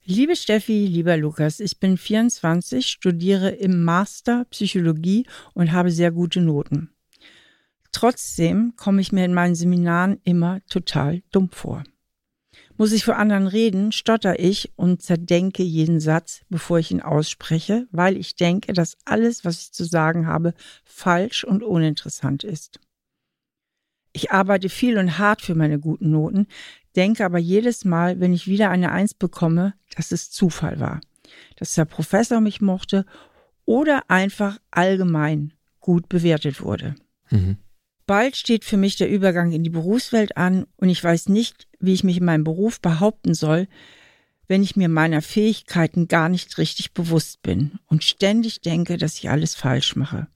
Liebe 0.07 0.35
Steffi, 0.35 0.85
lieber 0.85 1.17
Lukas, 1.17 1.59
ich 1.59 1.79
bin 1.79 1.97
24, 1.97 2.85
studiere 2.85 3.49
im 3.49 3.83
Master 3.83 4.45
Psychologie 4.51 5.25
und 5.55 5.71
habe 5.71 5.89
sehr 5.89 6.11
gute 6.11 6.41
Noten. 6.41 6.91
Trotzdem 7.91 8.73
komme 8.75 9.01
ich 9.01 9.11
mir 9.11 9.25
in 9.25 9.33
meinen 9.33 9.55
Seminaren 9.55 10.19
immer 10.23 10.59
total 10.67 11.23
dumm 11.31 11.49
vor. 11.49 11.83
Muss 12.77 12.91
ich 12.91 13.05
vor 13.05 13.15
anderen 13.15 13.47
reden, 13.47 13.93
stotter 13.93 14.37
ich 14.39 14.73
und 14.75 15.01
zerdenke 15.01 15.63
jeden 15.63 16.01
Satz, 16.01 16.41
bevor 16.49 16.77
ich 16.77 16.91
ihn 16.91 17.01
ausspreche, 17.01 17.87
weil 17.91 18.17
ich 18.17 18.35
denke, 18.35 18.73
dass 18.73 18.97
alles, 19.05 19.45
was 19.45 19.61
ich 19.61 19.71
zu 19.71 19.85
sagen 19.85 20.27
habe, 20.27 20.53
falsch 20.83 21.45
und 21.45 21.63
uninteressant 21.63 22.43
ist. 22.43 22.79
Ich 24.15 24.31
arbeite 24.31 24.69
viel 24.69 24.97
und 24.97 25.17
hart 25.17 25.41
für 25.41 25.55
meine 25.55 25.77
guten 25.77 26.11
Noten, 26.11 26.47
denke 26.95 27.25
aber 27.25 27.37
jedes 27.37 27.83
Mal, 27.83 28.21
wenn 28.21 28.31
ich 28.33 28.47
wieder 28.47 28.69
eine 28.69 28.93
Eins 28.93 29.13
bekomme, 29.13 29.73
dass 29.93 30.13
es 30.13 30.31
Zufall 30.31 30.79
war, 30.79 31.01
dass 31.57 31.75
der 31.75 31.83
Professor 31.83 32.39
mich 32.39 32.61
mochte 32.61 33.05
oder 33.65 34.09
einfach 34.09 34.57
allgemein 34.71 35.51
gut 35.81 36.07
bewertet 36.07 36.61
wurde. 36.61 36.95
Mhm. 37.29 37.57
Bald 38.05 38.37
steht 38.37 38.63
für 38.63 38.77
mich 38.77 38.95
der 38.95 39.09
Übergang 39.09 39.51
in 39.51 39.65
die 39.65 39.69
Berufswelt 39.69 40.37
an 40.37 40.65
und 40.77 40.87
ich 40.87 41.03
weiß 41.03 41.27
nicht, 41.27 41.67
wie 41.81 41.91
ich 41.91 42.05
mich 42.05 42.15
in 42.15 42.25
meinem 42.25 42.45
Beruf 42.45 42.79
behaupten 42.79 43.33
soll, 43.33 43.67
wenn 44.47 44.63
ich 44.63 44.77
mir 44.77 44.87
meiner 44.87 45.21
Fähigkeiten 45.21 46.07
gar 46.07 46.29
nicht 46.29 46.57
richtig 46.57 46.93
bewusst 46.93 47.41
bin 47.41 47.79
und 47.87 48.05
ständig 48.05 48.61
denke, 48.61 48.95
dass 48.95 49.15
ich 49.15 49.29
alles 49.29 49.55
falsch 49.55 49.97
mache. 49.97 50.27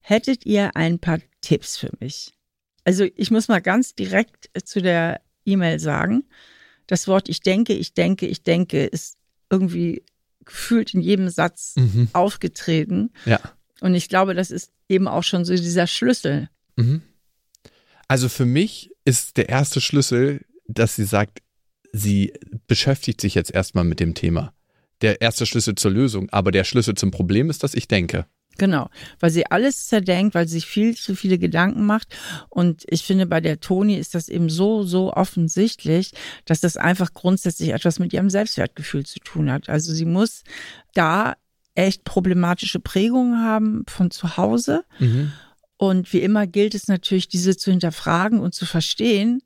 Hättet 0.00 0.46
ihr 0.46 0.74
ein 0.74 1.00
paar 1.00 1.18
Tipps 1.42 1.76
für 1.76 1.90
mich? 2.00 2.32
Also 2.84 3.06
ich 3.16 3.30
muss 3.30 3.48
mal 3.48 3.60
ganz 3.60 3.94
direkt 3.94 4.50
zu 4.64 4.80
der 4.80 5.20
E-Mail 5.44 5.78
sagen, 5.78 6.24
das 6.86 7.06
Wort 7.08 7.28
ich 7.28 7.40
denke, 7.40 7.72
ich 7.72 7.94
denke, 7.94 8.26
ich 8.26 8.42
denke 8.42 8.84
ist 8.84 9.16
irgendwie 9.50 10.02
gefühlt 10.44 10.94
in 10.94 11.00
jedem 11.00 11.28
Satz 11.28 11.74
Mhm. 11.76 12.08
aufgetreten. 12.12 13.10
Ja. 13.26 13.40
Und 13.80 13.94
ich 13.94 14.08
glaube, 14.08 14.34
das 14.34 14.50
ist 14.50 14.72
eben 14.88 15.08
auch 15.08 15.22
schon 15.22 15.44
so 15.44 15.54
dieser 15.54 15.86
Schlüssel. 15.86 16.48
Mhm. 16.76 17.02
Also 18.08 18.28
für 18.28 18.46
mich 18.46 18.90
ist 19.04 19.36
der 19.36 19.48
erste 19.48 19.80
Schlüssel, 19.80 20.44
dass 20.66 20.96
sie 20.96 21.04
sagt, 21.04 21.42
sie 21.92 22.32
beschäftigt 22.66 23.20
sich 23.20 23.34
jetzt 23.34 23.52
erstmal 23.52 23.84
mit 23.84 24.00
dem 24.00 24.14
Thema. 24.14 24.52
Der 25.00 25.20
erste 25.20 25.46
Schlüssel 25.46 25.76
zur 25.76 25.90
Lösung, 25.92 26.28
aber 26.30 26.50
der 26.50 26.64
Schlüssel 26.64 26.94
zum 26.94 27.10
Problem 27.10 27.50
ist, 27.50 27.62
dass 27.62 27.74
ich 27.74 27.88
denke. 27.88 28.26
Genau, 28.58 28.90
weil 29.20 29.30
sie 29.30 29.46
alles 29.46 29.86
zerdenkt, 29.86 30.34
weil 30.34 30.46
sie 30.46 30.54
sich 30.54 30.66
viel 30.66 30.94
zu 30.94 31.14
viele 31.14 31.38
Gedanken 31.38 31.86
macht. 31.86 32.14
Und 32.50 32.84
ich 32.88 33.04
finde, 33.04 33.26
bei 33.26 33.40
der 33.40 33.60
Toni 33.60 33.96
ist 33.96 34.14
das 34.14 34.28
eben 34.28 34.50
so, 34.50 34.82
so 34.82 35.12
offensichtlich, 35.14 36.12
dass 36.44 36.60
das 36.60 36.76
einfach 36.76 37.14
grundsätzlich 37.14 37.70
etwas 37.70 37.98
mit 37.98 38.12
ihrem 38.12 38.28
Selbstwertgefühl 38.28 39.06
zu 39.06 39.18
tun 39.20 39.50
hat. 39.50 39.70
Also 39.70 39.94
sie 39.94 40.04
muss 40.04 40.42
da 40.92 41.36
echt 41.74 42.04
problematische 42.04 42.80
Prägungen 42.80 43.42
haben 43.42 43.84
von 43.88 44.10
zu 44.10 44.36
Hause. 44.36 44.84
Mhm. 44.98 45.32
Und 45.78 46.12
wie 46.12 46.20
immer 46.20 46.46
gilt 46.46 46.74
es 46.74 46.88
natürlich, 46.88 47.28
diese 47.28 47.56
zu 47.56 47.70
hinterfragen 47.70 48.40
und 48.40 48.54
zu 48.54 48.66
verstehen, 48.66 49.40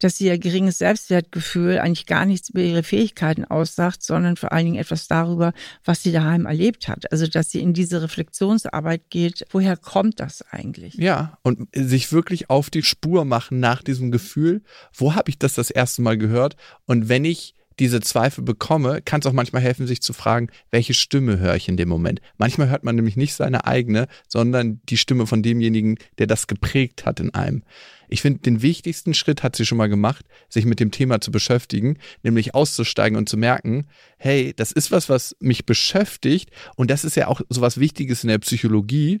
dass 0.00 0.16
sie 0.16 0.26
ihr 0.26 0.38
geringes 0.38 0.78
Selbstwertgefühl 0.78 1.78
eigentlich 1.78 2.06
gar 2.06 2.24
nichts 2.24 2.50
über 2.50 2.60
ihre 2.60 2.82
Fähigkeiten 2.82 3.44
aussagt, 3.44 4.02
sondern 4.02 4.36
vor 4.36 4.52
allen 4.52 4.66
Dingen 4.66 4.78
etwas 4.78 5.08
darüber, 5.08 5.52
was 5.84 6.02
sie 6.02 6.12
daheim 6.12 6.46
erlebt 6.46 6.88
hat. 6.88 7.10
Also, 7.12 7.26
dass 7.26 7.50
sie 7.50 7.60
in 7.60 7.72
diese 7.72 8.02
Reflexionsarbeit 8.02 9.10
geht. 9.10 9.46
Woher 9.50 9.76
kommt 9.76 10.20
das 10.20 10.42
eigentlich? 10.50 10.94
Ja, 10.94 11.38
und 11.42 11.68
sich 11.74 12.12
wirklich 12.12 12.50
auf 12.50 12.70
die 12.70 12.82
Spur 12.82 13.24
machen 13.24 13.60
nach 13.60 13.82
diesem 13.82 14.10
Gefühl, 14.10 14.62
wo 14.92 15.14
habe 15.14 15.30
ich 15.30 15.38
das 15.38 15.54
das 15.54 15.70
erste 15.70 16.02
Mal 16.02 16.16
gehört? 16.16 16.56
Und 16.86 17.08
wenn 17.08 17.24
ich 17.24 17.54
diese 17.78 18.00
Zweifel 18.00 18.42
bekomme, 18.42 19.02
kann 19.02 19.20
es 19.20 19.26
auch 19.26 19.32
manchmal 19.32 19.62
helfen, 19.62 19.86
sich 19.86 20.00
zu 20.00 20.12
fragen, 20.12 20.48
welche 20.70 20.94
Stimme 20.94 21.38
höre 21.38 21.56
ich 21.56 21.68
in 21.68 21.76
dem 21.76 21.88
Moment. 21.88 22.20
Manchmal 22.36 22.68
hört 22.68 22.84
man 22.84 22.96
nämlich 22.96 23.16
nicht 23.16 23.34
seine 23.34 23.66
eigene, 23.66 24.08
sondern 24.28 24.80
die 24.88 24.96
Stimme 24.96 25.26
von 25.26 25.42
demjenigen, 25.42 25.96
der 26.18 26.26
das 26.26 26.46
geprägt 26.46 27.06
hat 27.06 27.20
in 27.20 27.34
einem. 27.34 27.62
Ich 28.08 28.22
finde, 28.22 28.40
den 28.40 28.62
wichtigsten 28.62 29.14
Schritt 29.14 29.42
hat 29.42 29.54
sie 29.54 29.66
schon 29.66 29.78
mal 29.78 29.88
gemacht, 29.88 30.24
sich 30.48 30.64
mit 30.64 30.80
dem 30.80 30.90
Thema 30.90 31.20
zu 31.20 31.30
beschäftigen, 31.30 31.98
nämlich 32.22 32.54
auszusteigen 32.54 33.18
und 33.18 33.28
zu 33.28 33.36
merken, 33.36 33.86
hey, 34.16 34.54
das 34.56 34.72
ist 34.72 34.90
was, 34.90 35.08
was 35.08 35.36
mich 35.40 35.66
beschäftigt 35.66 36.50
und 36.76 36.90
das 36.90 37.04
ist 37.04 37.16
ja 37.16 37.28
auch 37.28 37.42
so 37.48 37.60
was 37.60 37.78
Wichtiges 37.78 38.24
in 38.24 38.28
der 38.28 38.38
Psychologie, 38.38 39.20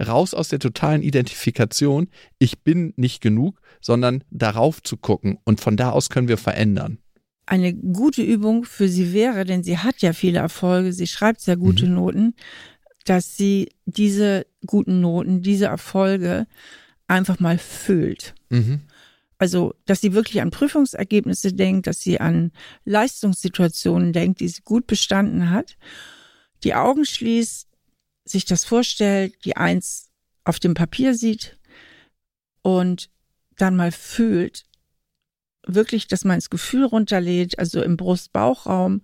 raus 0.00 0.34
aus 0.34 0.48
der 0.48 0.58
totalen 0.58 1.02
Identifikation, 1.02 2.08
ich 2.38 2.62
bin 2.62 2.94
nicht 2.96 3.20
genug, 3.20 3.60
sondern 3.80 4.24
darauf 4.30 4.82
zu 4.82 4.96
gucken 4.96 5.38
und 5.44 5.60
von 5.60 5.76
da 5.76 5.90
aus 5.90 6.08
können 6.08 6.28
wir 6.28 6.38
verändern. 6.38 6.98
Eine 7.46 7.74
gute 7.74 8.22
Übung 8.22 8.64
für 8.64 8.88
sie 8.88 9.12
wäre, 9.12 9.44
denn 9.44 9.64
sie 9.64 9.78
hat 9.78 10.00
ja 10.00 10.12
viele 10.12 10.38
Erfolge, 10.38 10.92
sie 10.92 11.06
schreibt 11.06 11.40
sehr 11.40 11.56
gute 11.56 11.86
Mhm. 11.86 11.94
Noten, 11.94 12.34
dass 13.04 13.36
sie 13.36 13.70
diese 13.84 14.46
guten 14.66 15.00
Noten, 15.00 15.42
diese 15.42 15.66
Erfolge 15.66 16.46
einfach 17.08 17.40
mal 17.40 17.58
fühlt. 17.58 18.34
Mhm. 18.50 18.82
Also, 19.38 19.74
dass 19.86 20.00
sie 20.00 20.12
wirklich 20.12 20.40
an 20.40 20.52
Prüfungsergebnisse 20.52 21.52
denkt, 21.52 21.88
dass 21.88 22.00
sie 22.00 22.20
an 22.20 22.52
Leistungssituationen 22.84 24.12
denkt, 24.12 24.38
die 24.38 24.46
sie 24.46 24.62
gut 24.62 24.86
bestanden 24.86 25.50
hat, 25.50 25.76
die 26.62 26.74
Augen 26.74 27.04
schließt, 27.04 27.66
sich 28.24 28.44
das 28.44 28.64
vorstellt, 28.64 29.34
die 29.44 29.56
Eins 29.56 30.10
auf 30.44 30.60
dem 30.60 30.74
Papier 30.74 31.14
sieht 31.14 31.58
und 32.62 33.10
dann 33.56 33.74
mal 33.74 33.90
fühlt, 33.90 34.64
wirklich, 35.66 36.08
dass 36.08 36.24
man 36.24 36.36
das 36.36 36.50
Gefühl 36.50 36.84
runterlädt, 36.84 37.58
also 37.58 37.82
im 37.82 37.96
Brust-Bauchraum, 37.96 39.02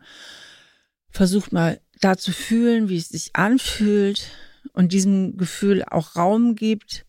versucht 1.10 1.52
mal 1.52 1.80
da 2.00 2.16
zu 2.16 2.32
fühlen, 2.32 2.88
wie 2.88 2.96
es 2.96 3.08
sich 3.08 3.34
anfühlt 3.34 4.30
und 4.72 4.92
diesem 4.92 5.36
Gefühl 5.36 5.84
auch 5.84 6.16
Raum 6.16 6.54
gibt 6.54 7.04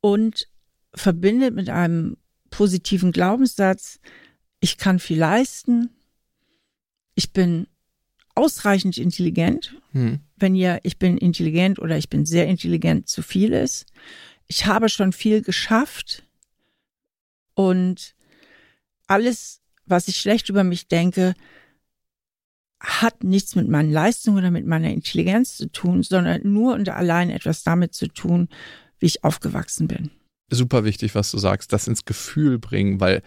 und 0.00 0.48
verbindet 0.94 1.54
mit 1.54 1.68
einem 1.68 2.16
positiven 2.50 3.12
Glaubenssatz, 3.12 4.00
ich 4.60 4.78
kann 4.78 4.98
viel 4.98 5.18
leisten, 5.18 5.90
ich 7.14 7.32
bin 7.32 7.66
ausreichend 8.34 8.98
intelligent, 8.98 9.74
Hm. 9.92 10.20
wenn 10.36 10.54
ihr 10.54 10.80
ich 10.82 10.98
bin 10.98 11.18
intelligent 11.18 11.78
oder 11.78 11.96
ich 11.98 12.08
bin 12.08 12.24
sehr 12.24 12.46
intelligent 12.46 13.08
zu 13.08 13.22
viel 13.22 13.52
ist. 13.52 13.86
Ich 14.46 14.66
habe 14.66 14.88
schon 14.88 15.12
viel 15.12 15.42
geschafft 15.42 16.24
und 17.58 18.14
alles, 19.08 19.60
was 19.84 20.06
ich 20.06 20.16
schlecht 20.18 20.48
über 20.48 20.62
mich 20.62 20.86
denke, 20.86 21.34
hat 22.78 23.24
nichts 23.24 23.56
mit 23.56 23.68
meinen 23.68 23.90
Leistungen 23.90 24.38
oder 24.38 24.52
mit 24.52 24.64
meiner 24.64 24.92
Intelligenz 24.92 25.56
zu 25.56 25.66
tun, 25.68 26.04
sondern 26.04 26.42
nur 26.44 26.74
und 26.74 26.88
allein 26.88 27.30
etwas 27.30 27.64
damit 27.64 27.94
zu 27.94 28.06
tun, 28.06 28.48
wie 29.00 29.06
ich 29.06 29.24
aufgewachsen 29.24 29.88
bin. 29.88 30.12
Super 30.48 30.84
wichtig, 30.84 31.16
was 31.16 31.32
du 31.32 31.38
sagst, 31.38 31.72
das 31.72 31.88
ins 31.88 32.04
Gefühl 32.04 32.60
bringen, 32.60 33.00
weil 33.00 33.22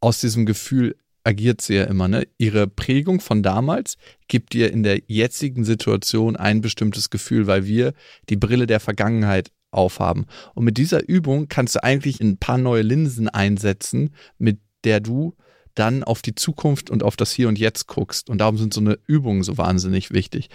aus 0.00 0.20
diesem 0.20 0.46
Gefühl 0.46 0.94
agiert 1.24 1.60
sie 1.60 1.74
ja 1.74 1.84
immer. 1.84 2.06
Ne? 2.06 2.28
Ihre 2.38 2.68
Prägung 2.68 3.20
von 3.20 3.42
damals 3.42 3.96
gibt 4.28 4.54
ihr 4.54 4.72
in 4.72 4.84
der 4.84 5.00
jetzigen 5.08 5.64
Situation 5.64 6.36
ein 6.36 6.60
bestimmtes 6.60 7.10
Gefühl, 7.10 7.48
weil 7.48 7.66
wir 7.66 7.94
die 8.28 8.36
Brille 8.36 8.68
der 8.68 8.78
Vergangenheit 8.78 9.50
aufhaben. 9.70 10.26
Und 10.54 10.64
mit 10.64 10.78
dieser 10.78 11.06
Übung 11.08 11.48
kannst 11.48 11.74
du 11.74 11.84
eigentlich 11.84 12.20
ein 12.20 12.38
paar 12.38 12.58
neue 12.58 12.82
Linsen 12.82 13.28
einsetzen, 13.28 14.14
mit 14.38 14.60
der 14.84 15.00
du 15.00 15.36
dann 15.74 16.04
auf 16.04 16.22
die 16.22 16.34
Zukunft 16.34 16.90
und 16.90 17.02
auf 17.02 17.16
das 17.16 17.32
Hier 17.32 17.48
und 17.48 17.58
Jetzt 17.58 17.86
guckst. 17.86 18.30
Und 18.30 18.38
darum 18.38 18.56
sind 18.56 18.72
so 18.72 18.80
eine 18.80 18.98
Übungen 19.06 19.42
so 19.42 19.58
wahnsinnig 19.58 20.10
wichtig. 20.10 20.48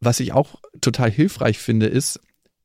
Was 0.00 0.20
ich 0.20 0.32
auch 0.32 0.56
total 0.80 1.10
hilfreich 1.10 1.58
finde, 1.58 1.86
ist, 1.86 2.20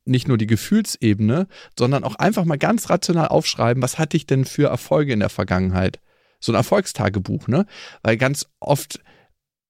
nicht 0.08 0.27
nur 0.27 0.38
die 0.38 0.48
Gefühlsebene, 0.48 1.48
sondern 1.77 2.04
auch 2.04 2.16
einfach 2.16 2.46
mal 2.46 2.58
ganz 2.58 2.89
rational 2.89 3.27
aufschreiben, 3.27 3.84
was 3.84 4.00
hatte 4.00 4.18
ich 4.18 4.25
denn 4.25 4.46
für 4.46 4.70
Erfolge 4.70 5.13
in 5.13 5.20
der 5.20 5.30
Vergangenheit? 5.30 6.00
So 6.39 6.51
ein 6.51 6.56
Erfolgstagebuch, 6.56 7.48
ne? 7.48 7.66
Weil 8.04 8.16
ganz 8.18 8.48
oft 8.60 9.01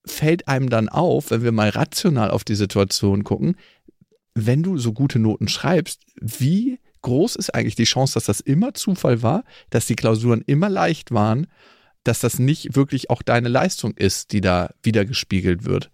fällt 0.05 0.47
einem 0.47 0.69
dann 0.69 0.89
auf, 0.89 1.31
wenn 1.31 1.43
wir 1.43 1.51
mal 1.51 1.69
rational 1.69 2.31
auf 2.31 2.43
die 2.43 2.55
Situation 2.55 3.23
gucken, 3.23 3.57
wenn 4.45 4.63
du 4.63 4.77
so 4.77 4.93
gute 4.93 5.19
Noten 5.19 5.47
schreibst, 5.47 6.03
wie 6.21 6.79
groß 7.01 7.35
ist 7.35 7.53
eigentlich 7.55 7.75
die 7.75 7.85
Chance, 7.85 8.13
dass 8.13 8.25
das 8.25 8.39
immer 8.39 8.73
Zufall 8.73 9.23
war, 9.23 9.43
dass 9.69 9.87
die 9.87 9.95
Klausuren 9.95 10.43
immer 10.45 10.69
leicht 10.69 11.11
waren, 11.11 11.47
dass 12.03 12.19
das 12.19 12.39
nicht 12.39 12.75
wirklich 12.75 13.09
auch 13.09 13.21
deine 13.21 13.49
Leistung 13.49 13.93
ist, 13.95 14.31
die 14.31 14.41
da 14.41 14.69
wiedergespiegelt 14.83 15.65
wird. 15.65 15.91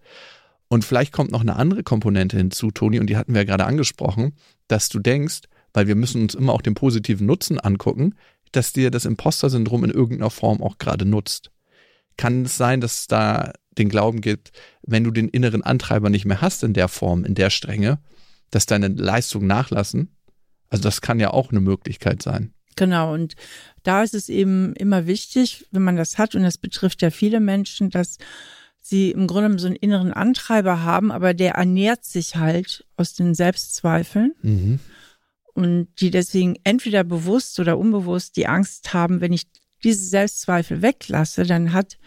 Und 0.68 0.84
vielleicht 0.84 1.12
kommt 1.12 1.32
noch 1.32 1.40
eine 1.40 1.56
andere 1.56 1.82
Komponente 1.82 2.36
hinzu, 2.36 2.70
Toni, 2.70 3.00
und 3.00 3.08
die 3.08 3.16
hatten 3.16 3.32
wir 3.32 3.42
ja 3.42 3.46
gerade 3.46 3.66
angesprochen, 3.66 4.34
dass 4.68 4.88
du 4.88 4.98
denkst, 4.98 5.42
weil 5.72 5.86
wir 5.86 5.94
müssen 5.94 6.22
uns 6.22 6.34
immer 6.34 6.52
auch 6.52 6.62
den 6.62 6.74
positiven 6.74 7.26
Nutzen 7.26 7.58
angucken, 7.58 8.14
dass 8.52 8.72
dir 8.72 8.90
das 8.90 9.04
Imposter-Syndrom 9.04 9.84
in 9.84 9.90
irgendeiner 9.90 10.30
Form 10.30 10.62
auch 10.62 10.78
gerade 10.78 11.04
nutzt. 11.04 11.50
Kann 12.16 12.44
es 12.44 12.56
sein, 12.56 12.80
dass 12.80 13.00
es 13.00 13.06
da 13.06 13.52
den 13.76 13.88
Glauben 13.88 14.20
gibt, 14.20 14.52
wenn 14.82 15.02
du 15.02 15.10
den 15.10 15.28
inneren 15.28 15.62
Antreiber 15.62 16.10
nicht 16.10 16.24
mehr 16.24 16.40
hast 16.40 16.62
in 16.62 16.74
der 16.74 16.88
Form, 16.88 17.24
in 17.24 17.34
der 17.34 17.50
Strenge, 17.50 17.98
dass 18.54 18.66
deine 18.66 18.88
Leistungen 18.88 19.46
nachlassen? 19.46 20.14
Also 20.70 20.84
das 20.84 21.00
kann 21.00 21.20
ja 21.20 21.30
auch 21.30 21.50
eine 21.50 21.60
Möglichkeit 21.60 22.22
sein. 22.22 22.52
Genau, 22.76 23.12
und 23.12 23.34
da 23.82 24.02
ist 24.02 24.14
es 24.14 24.28
eben 24.28 24.74
immer 24.74 25.06
wichtig, 25.06 25.66
wenn 25.70 25.82
man 25.82 25.96
das 25.96 26.18
hat, 26.18 26.34
und 26.34 26.42
das 26.42 26.58
betrifft 26.58 27.02
ja 27.02 27.10
viele 27.10 27.40
Menschen, 27.40 27.90
dass 27.90 28.18
sie 28.80 29.12
im 29.12 29.26
Grunde 29.26 29.58
so 29.58 29.66
einen 29.66 29.76
inneren 29.76 30.12
Antreiber 30.12 30.82
haben, 30.82 31.10
aber 31.10 31.34
der 31.34 31.52
ernährt 31.52 32.04
sich 32.04 32.36
halt 32.36 32.84
aus 32.96 33.14
den 33.14 33.34
Selbstzweifeln. 33.34 34.34
Mhm. 34.42 34.80
Und 35.54 35.88
die 36.00 36.10
deswegen 36.10 36.56
entweder 36.64 37.04
bewusst 37.04 37.60
oder 37.60 37.78
unbewusst 37.78 38.36
die 38.36 38.48
Angst 38.48 38.92
haben, 38.92 39.20
wenn 39.20 39.32
ich 39.32 39.44
diese 39.84 40.04
Selbstzweifel 40.04 40.82
weglasse, 40.82 41.44
dann 41.44 41.72
hat 41.72 41.98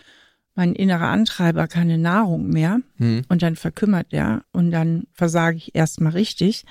mein 0.57 0.73
innerer 0.73 1.07
Antreiber 1.07 1.67
keine 1.67 1.97
Nahrung 1.97 2.47
mehr 2.49 2.79
mhm. 2.97 3.21
und 3.29 3.41
dann 3.41 3.55
verkümmert 3.55 4.07
er 4.11 4.43
und 4.51 4.71
dann 4.71 5.07
versage 5.13 5.57
ich 5.57 5.75
erstmal 5.75 6.11
richtig, 6.11 6.65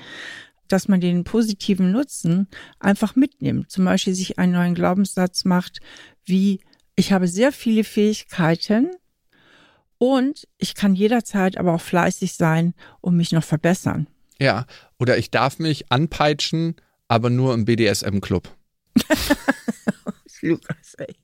dass 0.69 0.89
man 0.89 1.01
den 1.01 1.25
positiven 1.25 1.93
Nutzen 1.93 2.49
einfach 2.81 3.17
mitnimmt. 3.17 3.71
Zum 3.71 3.87
Beispiel 3.87 4.15
sich 4.15 4.39
einen 4.39 4.53
neuen 4.53 4.75
Glaubenssatz 4.75 5.45
macht, 5.45 5.79
wie 6.25 6.61
ich 6.97 7.13
habe 7.13 7.29
sehr 7.29 7.53
viele 7.53 7.85
Fähigkeiten, 7.85 8.91
und 9.99 10.47
ich 10.59 10.75
kann 10.75 10.95
jederzeit 10.95 11.57
aber 11.57 11.75
auch 11.75 11.81
fleißig 11.81 12.35
sein 12.35 12.75
und 13.01 13.17
mich 13.17 13.33
noch 13.33 13.45
verbessern. 13.45 14.07
Ja, 14.39 14.67
oder 14.99 15.17
ich 15.17 15.31
darf 15.31 15.59
mich 15.59 15.91
anpeitschen, 15.91 16.77
aber 17.09 17.31
nur 17.31 17.55
im 17.55 17.65
BDSM-Club. 17.65 18.49
Lukas, 20.43 20.95
ey. 20.99 21.17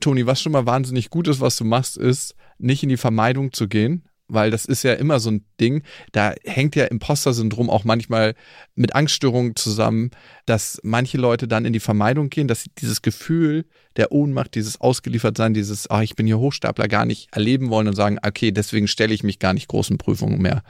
Toni, 0.00 0.26
was 0.26 0.40
schon 0.40 0.52
mal 0.52 0.66
wahnsinnig 0.66 1.10
gut 1.10 1.28
ist, 1.28 1.40
was 1.40 1.56
du 1.56 1.64
machst, 1.64 1.96
ist, 1.96 2.34
nicht 2.58 2.82
in 2.82 2.88
die 2.88 2.96
Vermeidung 2.96 3.52
zu 3.52 3.68
gehen, 3.68 4.04
weil 4.28 4.50
das 4.50 4.66
ist 4.66 4.82
ja 4.82 4.92
immer 4.92 5.20
so 5.20 5.30
ein 5.30 5.44
Ding, 5.60 5.82
da 6.12 6.34
hängt 6.44 6.76
ja 6.76 6.84
Imposter-Syndrom 6.84 7.70
auch 7.70 7.84
manchmal 7.84 8.34
mit 8.74 8.94
Angststörungen 8.94 9.56
zusammen, 9.56 10.10
dass 10.44 10.78
manche 10.82 11.16
Leute 11.16 11.48
dann 11.48 11.64
in 11.64 11.72
die 11.72 11.80
Vermeidung 11.80 12.28
gehen, 12.28 12.46
dass 12.46 12.62
sie 12.62 12.70
dieses 12.78 13.02
Gefühl 13.02 13.64
der 13.96 14.12
Ohnmacht, 14.12 14.54
dieses 14.54 14.80
Ausgeliefertsein, 14.80 15.54
dieses, 15.54 15.90
ah, 15.90 16.02
ich 16.02 16.14
bin 16.14 16.26
hier 16.26 16.38
Hochstapler, 16.38 16.88
gar 16.88 17.06
nicht 17.06 17.28
erleben 17.32 17.70
wollen 17.70 17.88
und 17.88 17.96
sagen, 17.96 18.18
okay, 18.24 18.52
deswegen 18.52 18.86
stelle 18.86 19.14
ich 19.14 19.22
mich 19.22 19.38
gar 19.38 19.54
nicht 19.54 19.68
großen 19.68 19.98
Prüfungen 19.98 20.40
mehr. 20.40 20.62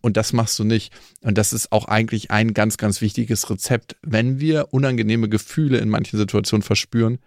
Und 0.00 0.16
das 0.16 0.32
machst 0.32 0.58
du 0.58 0.64
nicht. 0.64 0.92
Und 1.22 1.38
das 1.38 1.52
ist 1.52 1.72
auch 1.72 1.86
eigentlich 1.86 2.30
ein 2.30 2.54
ganz, 2.54 2.76
ganz 2.76 3.00
wichtiges 3.00 3.48
Rezept, 3.50 3.96
wenn 4.02 4.38
wir 4.40 4.68
unangenehme 4.72 5.28
Gefühle 5.28 5.78
in 5.78 5.88
manchen 5.88 6.18
Situationen 6.18 6.62
verspüren, 6.62 7.18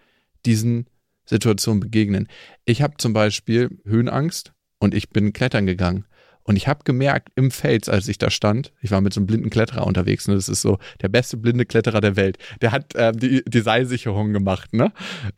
diesen 0.46 0.86
Situationen 1.26 1.80
begegnen. 1.80 2.28
Ich 2.66 2.82
habe 2.82 2.96
zum 2.98 3.14
Beispiel 3.14 3.70
Höhenangst 3.86 4.54
und 4.80 4.94
ich 4.94 5.10
bin 5.10 5.34
klettern 5.34 5.66
gegangen. 5.66 6.06
Und 6.44 6.56
ich 6.56 6.68
habe 6.68 6.84
gemerkt 6.84 7.30
im 7.36 7.52
Fels, 7.52 7.88
als 7.88 8.08
ich 8.08 8.18
da 8.18 8.32
stand, 8.32 8.74
ich 8.82 8.90
war 8.90 9.00
mit 9.00 9.14
so 9.14 9.20
einem 9.20 9.28
blinden 9.28 9.50
Kletterer 9.52 9.86
unterwegs, 9.86 10.28
ne? 10.28 10.34
das 10.34 10.50
ist 10.50 10.62
so 10.62 10.80
der 11.02 11.10
beste 11.10 11.38
blinde 11.38 11.66
Kletterer 11.66 12.02
der 12.02 12.16
Welt. 12.16 12.40
Der 12.62 12.72
hat 12.72 12.96
äh, 12.96 13.12
die, 13.12 13.44
die 13.46 13.62
Seilsicherung 13.62 14.34
gemacht, 14.34 14.74
ne? 14.74 14.92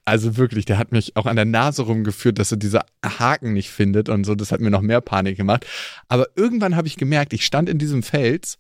Also 0.06 0.38
wirklich, 0.38 0.64
der 0.64 0.78
hat 0.78 0.94
mich 0.94 1.18
auch 1.18 1.26
an 1.26 1.36
der 1.36 1.46
Nase 1.46 1.84
rumgeführt, 1.84 2.40
dass 2.40 2.52
er 2.52 2.58
diese 2.58 2.82
Haken 3.06 3.52
nicht 3.54 3.70
findet 3.70 4.08
und 4.08 4.24
so. 4.24 4.34
Das 4.34 4.52
hat 4.52 4.62
mir 4.62 4.72
noch 4.72 4.82
mehr 4.82 5.02
Panik 5.02 5.36
gemacht. 5.36 5.66
Aber 6.08 6.28
irgendwann 6.38 6.76
habe 6.76 6.88
ich 6.88 6.96
gemerkt, 6.96 7.34
ich 7.34 7.46
stand 7.46 7.68
in 7.68 7.80
diesem 7.80 8.02
Fels, 8.02 8.58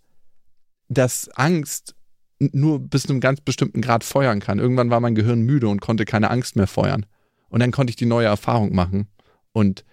dass 0.89 1.29
Angst 1.29 1.95
nur 2.39 2.79
bis 2.79 3.03
zu 3.03 3.09
einem 3.09 3.21
ganz 3.21 3.39
bestimmten 3.39 3.81
Grad 3.81 4.03
feuern 4.03 4.41
kann. 4.41 4.59
Irgendwann 4.59 4.89
war 4.89 4.99
mein 4.99 5.15
Gehirn 5.15 5.41
müde 5.41 5.69
und 5.69 5.79
konnte 5.79 6.03
keine 6.03 6.29
Angst 6.29 6.57
mehr 6.57 6.67
feuern. 6.67 7.05
Und 7.53 7.59
dann 7.59 7.69
konnte 7.69 7.91
ich 7.91 7.95
die 7.95 8.07
neue 8.07 8.25
Erfahrung 8.25 8.73
machen. 8.73 9.05
Und 9.51 9.85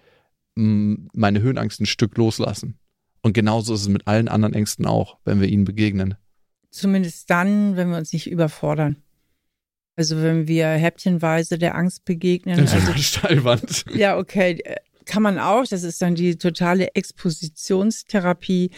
meine 0.55 1.41
Höhenangst 1.41 1.79
ein 1.79 1.85
Stück 1.85 2.17
loslassen. 2.17 2.79
Und 3.21 3.33
genauso 3.33 3.75
ist 3.75 3.81
es 3.81 3.87
mit 3.87 4.07
allen 4.07 4.29
anderen 4.29 4.55
Ängsten 4.55 4.87
auch, 4.87 5.19
wenn 5.25 5.39
wir 5.39 5.47
ihnen 5.47 5.63
begegnen. 5.63 6.15
Zumindest 6.71 7.29
dann, 7.29 7.75
wenn 7.75 7.91
wir 7.91 7.97
uns 7.97 8.13
nicht 8.13 8.31
überfordern. 8.31 8.95
Also 9.95 10.23
wenn 10.23 10.47
wir 10.47 10.69
häppchenweise 10.69 11.59
der 11.59 11.75
Angst 11.75 12.03
begegnen. 12.03 12.57
Das 12.57 12.73
ist 12.73 12.87
also, 12.87 12.99
Steilwand. 12.99 13.85
Ja, 13.93 14.17
okay. 14.17 14.59
Äh, 14.63 14.77
kann 15.05 15.21
man 15.21 15.37
auch. 15.37 15.67
Das 15.67 15.83
ist 15.83 16.01
dann 16.01 16.15
die 16.15 16.37
totale 16.37 16.95
Expositionstherapie. 16.95 18.71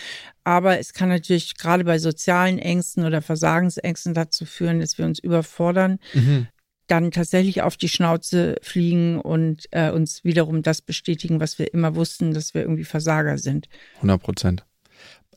Aber 0.44 0.78
es 0.78 0.92
kann 0.92 1.08
natürlich 1.08 1.56
gerade 1.56 1.86
bei 1.86 2.00
sozialen 2.00 2.60
Ängsten 2.60 3.06
oder 3.06 3.22
Versagensängsten 3.22 4.14
dazu 4.14 4.46
führen, 4.46 4.82
dass 4.82 4.98
wir 4.98 5.06
uns 5.06 5.20
überfordern. 5.20 6.00
Mhm 6.14 6.48
dann 6.94 7.10
tatsächlich 7.10 7.64
auf 7.64 7.76
die 7.76 7.90
Schnauze 7.90 8.58
fliegen 8.62 9.20
und 9.20 9.66
äh, 9.72 9.90
uns 9.90 10.24
wiederum 10.24 10.62
das 10.62 10.84
bestätigen, 10.84 11.40
was 11.40 11.58
wir 11.58 11.74
immer 11.74 11.96
wussten, 11.96 12.36
dass 12.36 12.54
wir 12.54 12.62
irgendwie 12.62 12.84
Versager 12.84 13.40
sind. 13.40 13.68
100 13.96 14.22
Prozent. 14.22 14.66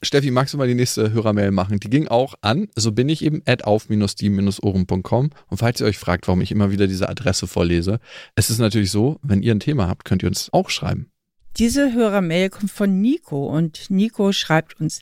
Steffi, 0.03 0.31
magst 0.31 0.53
du 0.53 0.59
mal 0.59 0.69
die 0.69 0.75
nächste 0.75 1.13
Hörermail 1.13 1.53
machen? 1.53 1.81
Die 1.81 1.89
ging 1.89 2.09
auch 2.09 2.35
an, 2.43 2.69
so 2.77 2.93
bin 2.93 3.09
ich 3.09 3.25
eben, 3.25 3.41
at 3.47 3.65
auf-die-ohren.com. 3.65 5.31
Und 5.49 5.57
falls 5.57 5.81
ihr 5.81 5.87
euch 5.87 5.97
fragt, 5.97 6.29
warum 6.29 6.43
ich 6.43 6.53
immer 6.53 6.71
wieder 6.71 6.87
diese 6.87 7.09
Adresse 7.09 7.47
vorlese, 7.47 8.01
es 8.35 8.51
ist 8.51 8.59
natürlich 8.59 8.91
so, 8.91 9.19
wenn 9.23 9.43
ihr 9.43 9.55
ein 9.55 9.61
Thema 9.61 9.89
habt, 9.89 10.05
könnt 10.05 10.23
ihr 10.23 10.29
uns 10.29 10.53
auch 10.53 10.69
schreiben. 10.69 11.09
Diese 11.57 11.95
Hörermail 11.95 12.51
kommt 12.51 12.71
von 12.71 13.01
Nico 13.01 13.47
und 13.47 13.89
Nico 13.89 14.33
schreibt 14.33 14.79
uns, 14.79 15.01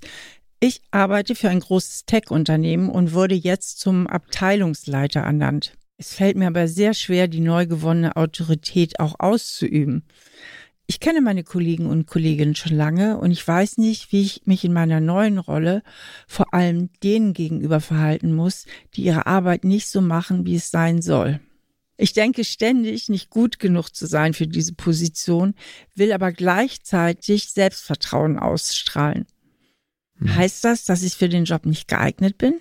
ich 0.60 0.82
arbeite 0.92 1.34
für 1.34 1.48
ein 1.48 1.58
großes 1.58 2.04
Tech-Unternehmen 2.06 2.88
und 2.88 3.12
wurde 3.12 3.34
jetzt 3.34 3.80
zum 3.80 4.06
Abteilungsleiter 4.06 5.20
ernannt. 5.20 5.76
Es 6.04 6.16
fällt 6.16 6.36
mir 6.36 6.48
aber 6.48 6.68
sehr 6.68 6.92
schwer, 6.92 7.28
die 7.28 7.40
neu 7.40 7.66
gewonnene 7.66 8.16
Autorität 8.16 9.00
auch 9.00 9.14
auszuüben. 9.20 10.04
Ich 10.86 11.00
kenne 11.00 11.22
meine 11.22 11.44
Kollegen 11.44 11.86
und 11.86 12.06
Kolleginnen 12.06 12.54
schon 12.54 12.76
lange 12.76 13.16
und 13.16 13.30
ich 13.30 13.48
weiß 13.48 13.78
nicht, 13.78 14.12
wie 14.12 14.20
ich 14.20 14.42
mich 14.44 14.64
in 14.64 14.74
meiner 14.74 15.00
neuen 15.00 15.38
Rolle 15.38 15.82
vor 16.28 16.52
allem 16.52 16.90
denen 17.02 17.32
gegenüber 17.32 17.80
verhalten 17.80 18.34
muss, 18.34 18.66
die 18.94 19.04
ihre 19.04 19.26
Arbeit 19.26 19.64
nicht 19.64 19.88
so 19.88 20.02
machen, 20.02 20.44
wie 20.44 20.56
es 20.56 20.70
sein 20.70 21.00
soll. 21.00 21.40
Ich 21.96 22.12
denke 22.12 22.44
ständig, 22.44 23.08
nicht 23.08 23.30
gut 23.30 23.58
genug 23.58 23.88
zu 23.88 24.06
sein 24.06 24.34
für 24.34 24.46
diese 24.46 24.74
Position, 24.74 25.54
will 25.94 26.12
aber 26.12 26.32
gleichzeitig 26.32 27.48
Selbstvertrauen 27.48 28.38
ausstrahlen. 28.38 29.24
Hm. 30.18 30.36
Heißt 30.36 30.64
das, 30.64 30.84
dass 30.84 31.02
ich 31.02 31.14
für 31.14 31.30
den 31.30 31.46
Job 31.46 31.64
nicht 31.64 31.88
geeignet 31.88 32.36
bin? 32.36 32.58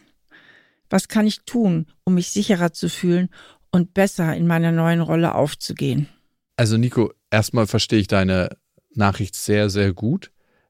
Was 0.94 1.08
kann 1.08 1.26
ich 1.26 1.40
tun, 1.42 1.88
um 2.04 2.14
mich 2.14 2.30
sicherer 2.30 2.72
zu 2.72 2.88
fühlen 2.88 3.30
und 3.72 3.96
besser 3.96 4.36
in 4.36 4.46
meiner 4.46 4.72
neuen 4.72 5.02
Rolle 5.02 5.34
aufzugehen? 5.34 6.08
Also 6.56 6.78
Nico, 6.78 7.12
erstmal 7.32 7.66
verstehe 7.66 7.98
ich 7.98 8.06
deine 8.06 8.50
Nachricht 8.94 9.34
sehr, 9.34 9.72
sehr 9.72 9.92
gut. 9.92 10.30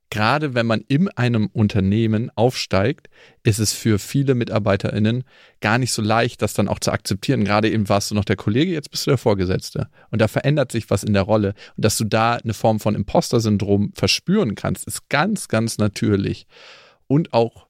Gerade 0.10 0.54
wenn 0.54 0.66
man 0.66 0.80
in 0.88 1.10
einem 1.10 1.48
Unternehmen 1.48 2.32
aufsteigt, 2.36 3.10
ist 3.44 3.60
es 3.60 3.74
für 3.74 4.00
viele 4.00 4.34
MitarbeiterInnen 4.34 5.26
gar 5.60 5.78
nicht 5.78 5.92
so 5.92 6.02
leicht, 6.02 6.42
das 6.42 6.54
dann 6.54 6.70
auch 6.70 6.80
zu 6.80 6.94
akzeptieren. 6.94 7.44
Gerade 7.44 7.70
eben 7.70 7.90
warst 7.90 8.10
du 8.10 8.16
noch 8.16 8.24
der 8.24 8.38
Kollege, 8.38 8.72
jetzt 8.72 8.92
bist 8.92 9.06
du 9.06 9.12
der 9.12 9.18
Vorgesetzte. 9.18 9.90
Und 10.10 10.22
da 10.22 10.30
verändert 10.30 10.72
sich 10.72 10.90
was 10.90 11.04
in 11.04 11.12
der 11.12 11.24
Rolle. 11.24 11.54
Und 11.76 11.84
dass 11.84 11.98
du 11.98 12.06
da 12.06 12.36
eine 12.36 12.54
Form 12.54 12.80
von 12.80 12.96
Imposter-Syndrom 12.96 13.92
verspüren 13.94 14.56
kannst, 14.56 14.88
ist 14.88 15.10
ganz, 15.10 15.50
ganz 15.50 15.80
natürlich. 15.80 16.48
Und 17.08 17.34
auch 17.34 17.68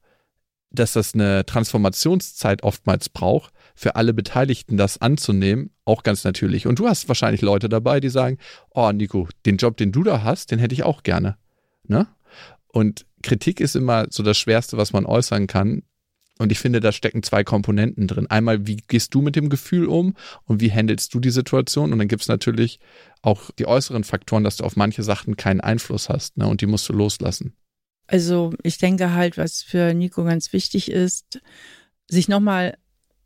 dass 0.74 0.92
das 0.92 1.14
eine 1.14 1.46
Transformationszeit 1.46 2.62
oftmals 2.62 3.08
braucht, 3.08 3.52
für 3.74 3.96
alle 3.96 4.14
Beteiligten 4.14 4.76
das 4.76 5.00
anzunehmen, 5.00 5.70
auch 5.84 6.02
ganz 6.02 6.24
natürlich. 6.24 6.66
Und 6.66 6.78
du 6.78 6.86
hast 6.86 7.08
wahrscheinlich 7.08 7.42
Leute 7.42 7.68
dabei, 7.68 8.00
die 8.00 8.08
sagen, 8.08 8.38
oh 8.70 8.90
Nico, 8.92 9.28
den 9.46 9.56
Job, 9.56 9.76
den 9.76 9.92
du 9.92 10.02
da 10.04 10.22
hast, 10.22 10.50
den 10.50 10.58
hätte 10.58 10.74
ich 10.74 10.84
auch 10.84 11.02
gerne. 11.02 11.36
Ne? 11.86 12.06
Und 12.68 13.06
Kritik 13.22 13.60
ist 13.60 13.76
immer 13.76 14.06
so 14.10 14.22
das 14.22 14.38
Schwerste, 14.38 14.76
was 14.76 14.92
man 14.92 15.06
äußern 15.06 15.46
kann. 15.46 15.82
Und 16.38 16.50
ich 16.50 16.58
finde, 16.58 16.80
da 16.80 16.90
stecken 16.90 17.22
zwei 17.22 17.44
Komponenten 17.44 18.08
drin. 18.08 18.26
Einmal, 18.28 18.66
wie 18.66 18.76
gehst 18.76 19.14
du 19.14 19.22
mit 19.22 19.36
dem 19.36 19.48
Gefühl 19.48 19.86
um 19.86 20.14
und 20.44 20.60
wie 20.60 20.72
handelst 20.72 21.14
du 21.14 21.20
die 21.20 21.30
Situation? 21.30 21.92
Und 21.92 21.98
dann 21.98 22.08
gibt 22.08 22.22
es 22.22 22.28
natürlich 22.28 22.80
auch 23.22 23.50
die 23.52 23.66
äußeren 23.66 24.02
Faktoren, 24.02 24.42
dass 24.42 24.56
du 24.56 24.64
auf 24.64 24.76
manche 24.76 25.04
Sachen 25.04 25.36
keinen 25.36 25.60
Einfluss 25.60 26.08
hast 26.08 26.36
ne? 26.36 26.46
und 26.46 26.60
die 26.60 26.66
musst 26.66 26.88
du 26.88 26.92
loslassen. 26.92 27.54
Also 28.06 28.52
ich 28.62 28.78
denke 28.78 29.12
halt, 29.12 29.38
was 29.38 29.62
für 29.62 29.94
Nico 29.94 30.24
ganz 30.24 30.52
wichtig 30.52 30.90
ist, 30.90 31.40
sich 32.08 32.28
nochmal 32.28 32.76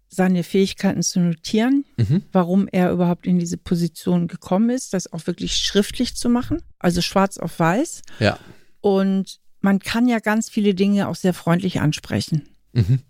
seine 0.09 0.43
Fähigkeiten 0.43 1.03
zu 1.03 1.21
notieren, 1.21 1.85
mhm. 1.97 2.23
warum 2.33 2.69
er 2.69 2.91
überhaupt 2.91 3.27
in 3.27 3.39
diese 3.39 3.59
Position 3.59 4.27
gekommen 4.27 4.71
ist, 4.71 4.95
das 4.95 5.13
auch 5.13 5.27
wirklich 5.27 5.57
schriftlich 5.57 6.17
zu 6.17 6.29
machen, 6.29 6.63
also 6.79 7.03
schwarz 7.03 7.37
auf 7.39 7.59
weiß. 7.59 8.03
Ja. 8.19 8.39
Und 8.81 9.41
man 9.61 9.81
kann 9.81 10.09
ja 10.09 10.19
ganz 10.19 10.49
viele 10.49 10.75
Dinge 10.75 11.09
auch 11.09 11.17
sehr 11.17 11.35
freundlich 11.35 11.81
ansprechen. 11.81 12.49
Mhm. 12.73 13.01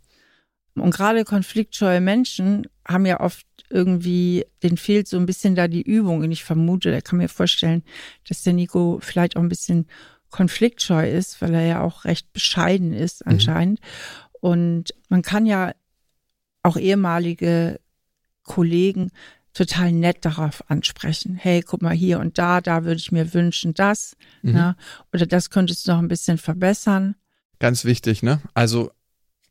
Und 0.74 0.94
gerade 0.94 1.24
konfliktscheue 1.24 2.00
Menschen 2.00 2.66
haben 2.86 3.06
ja 3.06 3.20
oft 3.20 3.46
irgendwie, 3.70 4.44
den 4.62 4.76
fehlt 4.76 5.08
so 5.08 5.18
ein 5.18 5.26
bisschen 5.26 5.54
da 5.54 5.68
die 5.68 5.82
Übung. 5.82 6.20
Und 6.20 6.32
ich 6.32 6.44
vermute, 6.44 6.90
er 6.90 7.02
kann 7.02 7.18
mir 7.18 7.28
vorstellen, 7.28 7.82
dass 8.28 8.42
der 8.42 8.52
Nico 8.52 8.98
vielleicht 9.02 9.36
auch 9.36 9.42
ein 9.42 9.48
bisschen 9.48 9.86
konfliktscheu 10.30 11.08
ist, 11.08 11.40
weil 11.40 11.54
er 11.54 11.66
ja 11.66 11.80
auch 11.82 12.04
recht 12.04 12.32
bescheiden 12.32 12.92
ist 12.92 13.24
mhm. 13.24 13.32
anscheinend. 13.32 13.80
Mhm. 13.80 14.38
Und 14.40 14.94
man 15.08 15.22
kann 15.22 15.46
ja 15.46 15.72
auch 16.62 16.76
ehemalige 16.76 17.80
Kollegen 18.42 19.10
total 19.54 19.92
nett 19.92 20.24
darauf 20.24 20.70
ansprechen. 20.70 21.34
Hey, 21.34 21.62
guck 21.62 21.82
mal 21.82 21.94
hier 21.94 22.20
und 22.20 22.38
da, 22.38 22.60
da 22.60 22.84
würde 22.84 22.98
ich 22.98 23.10
mir 23.10 23.34
wünschen, 23.34 23.74
das. 23.74 24.16
Mhm. 24.42 24.52
Ne? 24.52 24.76
Oder 25.12 25.26
das 25.26 25.50
könntest 25.50 25.86
du 25.86 25.92
noch 25.92 25.98
ein 25.98 26.08
bisschen 26.08 26.38
verbessern. 26.38 27.16
Ganz 27.58 27.84
wichtig, 27.84 28.22
ne? 28.22 28.40
Also 28.54 28.92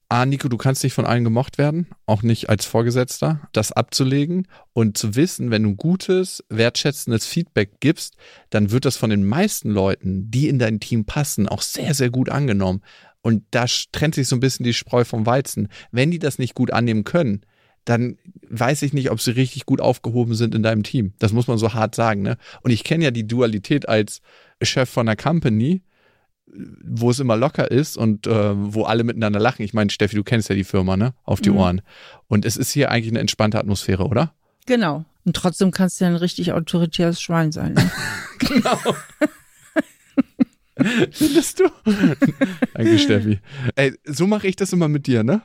Ah, 0.10 0.26
Nico, 0.26 0.48
du 0.48 0.56
kannst 0.56 0.84
nicht 0.84 0.94
von 0.94 1.06
allen 1.06 1.26
gemocht 1.26 1.58
werden, 1.58 1.88
auch 2.06 2.24
nicht 2.24 2.48
als 2.48 2.66
Vorgesetzter, 2.66 3.42
das 3.52 3.74
abzulegen 3.74 4.48
und 4.72 4.98
zu 4.98 5.16
wissen, 5.16 5.52
wenn 5.52 5.64
du 5.64 5.76
gutes, 5.76 6.46
wertschätzendes 6.48 7.26
Feedback 7.26 7.82
gibst, 7.82 8.16
dann 8.50 8.72
wird 8.72 8.86
das 8.86 8.96
von 8.96 9.10
den 9.10 9.26
meisten 9.26 9.70
Leuten, 9.70 10.32
die 10.32 10.48
in 10.48 10.60
dein 10.60 10.80
Team 10.80 11.04
passen, 11.04 11.50
auch 11.50 11.62
sehr, 11.62 11.94
sehr 11.94 12.10
gut 12.10 12.30
angenommen. 12.30 12.84
Und 13.22 13.44
da 13.52 13.66
trennt 13.92 14.16
sich 14.16 14.30
so 14.30 14.38
ein 14.38 14.40
bisschen 14.40 14.64
die 14.64 14.74
Spreu 14.74 15.04
vom 15.04 15.26
Weizen. 15.26 15.68
Wenn 15.92 16.10
die 16.10 16.20
das 16.20 16.40
nicht 16.40 16.56
gut 16.56 16.72
annehmen 16.72 17.04
können, 17.04 17.42
dann 17.84 18.18
weiß 18.50 18.84
ich 18.84 18.94
nicht, 18.94 19.12
ob 19.12 19.20
sie 19.20 19.32
richtig 19.32 19.66
gut 19.66 19.82
aufgehoben 19.82 20.36
sind 20.36 20.56
in 20.56 20.64
deinem 20.64 20.84
Team. 20.84 21.14
Das 21.20 21.34
muss 21.34 21.48
man 21.48 21.58
so 21.58 21.74
hart 21.74 21.96
sagen. 21.96 22.22
Ne? 22.22 22.38
Und 22.62 22.72
ich 22.72 22.86
kenne 22.86 23.04
ja 23.04 23.12
die 23.12 23.28
Dualität 23.28 23.90
als 23.90 24.22
Chef 24.62 24.90
von 24.90 25.08
einer 25.08 25.18
Company 25.18 25.82
wo 26.84 27.10
es 27.10 27.20
immer 27.20 27.36
locker 27.36 27.70
ist 27.70 27.98
und 27.98 28.26
äh, 28.28 28.54
wo 28.56 28.84
alle 28.84 29.04
miteinander 29.04 29.40
lachen. 29.40 29.64
Ich 29.64 29.74
meine, 29.74 29.90
Steffi, 29.90 30.16
du 30.16 30.24
kennst 30.24 30.50
ja 30.50 30.56
die 30.56 30.64
Firma, 30.64 30.98
ne? 30.98 31.14
Auf 31.24 31.42
die 31.42 31.50
mhm. 31.50 31.58
Ohren. 31.58 31.82
Und 32.28 32.46
es 32.46 32.58
ist 32.58 32.72
hier 32.72 32.90
eigentlich 32.92 33.12
eine 33.12 33.20
entspannte 33.20 33.60
Atmosphäre, 33.60 34.06
oder? 34.06 34.34
Genau. 34.66 35.06
Und 35.26 35.36
trotzdem 35.36 35.72
kannst 35.72 36.00
du 36.00 36.06
ja 36.06 36.12
ein 36.12 36.16
richtig 36.16 36.54
autoritäres 36.54 37.22
Schwein 37.22 37.52
sein. 37.52 37.74
Ne? 37.74 37.92
genau. 38.40 38.80
Findest 41.12 41.60
du? 41.60 41.66
Danke, 42.74 43.00
Steffi. 43.00 43.40
Ey, 43.76 43.94
so 44.06 44.28
mache 44.28 44.48
ich 44.48 44.56
das 44.56 44.74
immer 44.74 44.88
mit 44.88 45.08
dir, 45.08 45.24
ne? 45.24 45.42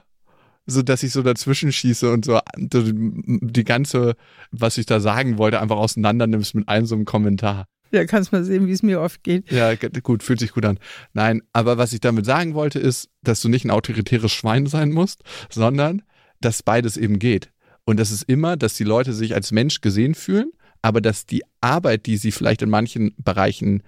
So, 0.66 0.82
dass 0.82 1.02
ich 1.02 1.10
so 1.10 1.22
dazwischen 1.22 1.72
schieße 1.72 2.12
und 2.12 2.24
so 2.24 2.38
die 2.56 3.64
ganze, 3.64 4.14
was 4.52 4.78
ich 4.78 4.86
da 4.86 5.00
sagen 5.00 5.38
wollte, 5.38 5.60
einfach 5.60 5.76
auseinander 5.76 6.28
nimmst 6.28 6.54
mit 6.54 6.68
einem 6.68 6.86
so 6.86 6.94
einem 6.94 7.04
Kommentar. 7.04 7.66
Ja, 7.94 8.06
kannst 8.06 8.32
mal 8.32 8.42
sehen, 8.42 8.66
wie 8.66 8.72
es 8.72 8.82
mir 8.82 9.00
oft 9.00 9.22
geht. 9.22 9.50
Ja, 9.50 9.74
gut, 9.74 10.22
fühlt 10.22 10.40
sich 10.40 10.52
gut 10.52 10.64
an. 10.64 10.78
Nein, 11.12 11.42
aber 11.52 11.76
was 11.76 11.92
ich 11.92 12.00
damit 12.00 12.24
sagen 12.24 12.54
wollte, 12.54 12.78
ist, 12.78 13.10
dass 13.22 13.42
du 13.42 13.50
nicht 13.50 13.66
ein 13.66 13.70
autoritäres 13.70 14.32
Schwein 14.32 14.66
sein 14.66 14.92
musst, 14.92 15.22
sondern 15.50 16.02
dass 16.40 16.62
beides 16.62 16.96
eben 16.96 17.18
geht. 17.18 17.52
Und 17.84 18.00
das 18.00 18.10
ist 18.10 18.22
immer, 18.22 18.56
dass 18.56 18.74
die 18.74 18.84
Leute 18.84 19.12
sich 19.12 19.34
als 19.34 19.52
Mensch 19.52 19.82
gesehen 19.82 20.14
fühlen, 20.14 20.52
aber 20.80 21.00
dass 21.00 21.26
die 21.26 21.42
Arbeit, 21.60 22.06
die 22.06 22.16
sie 22.16 22.32
vielleicht 22.32 22.62
in 22.62 22.70
manchen 22.70 23.14
Bereichen 23.18 23.82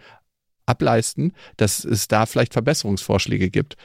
ableisten, 0.66 1.32
dass 1.56 1.84
es 1.84 2.08
da 2.08 2.26
vielleicht 2.26 2.52
Verbesserungsvorschläge 2.52 3.50
gibt. 3.50 3.76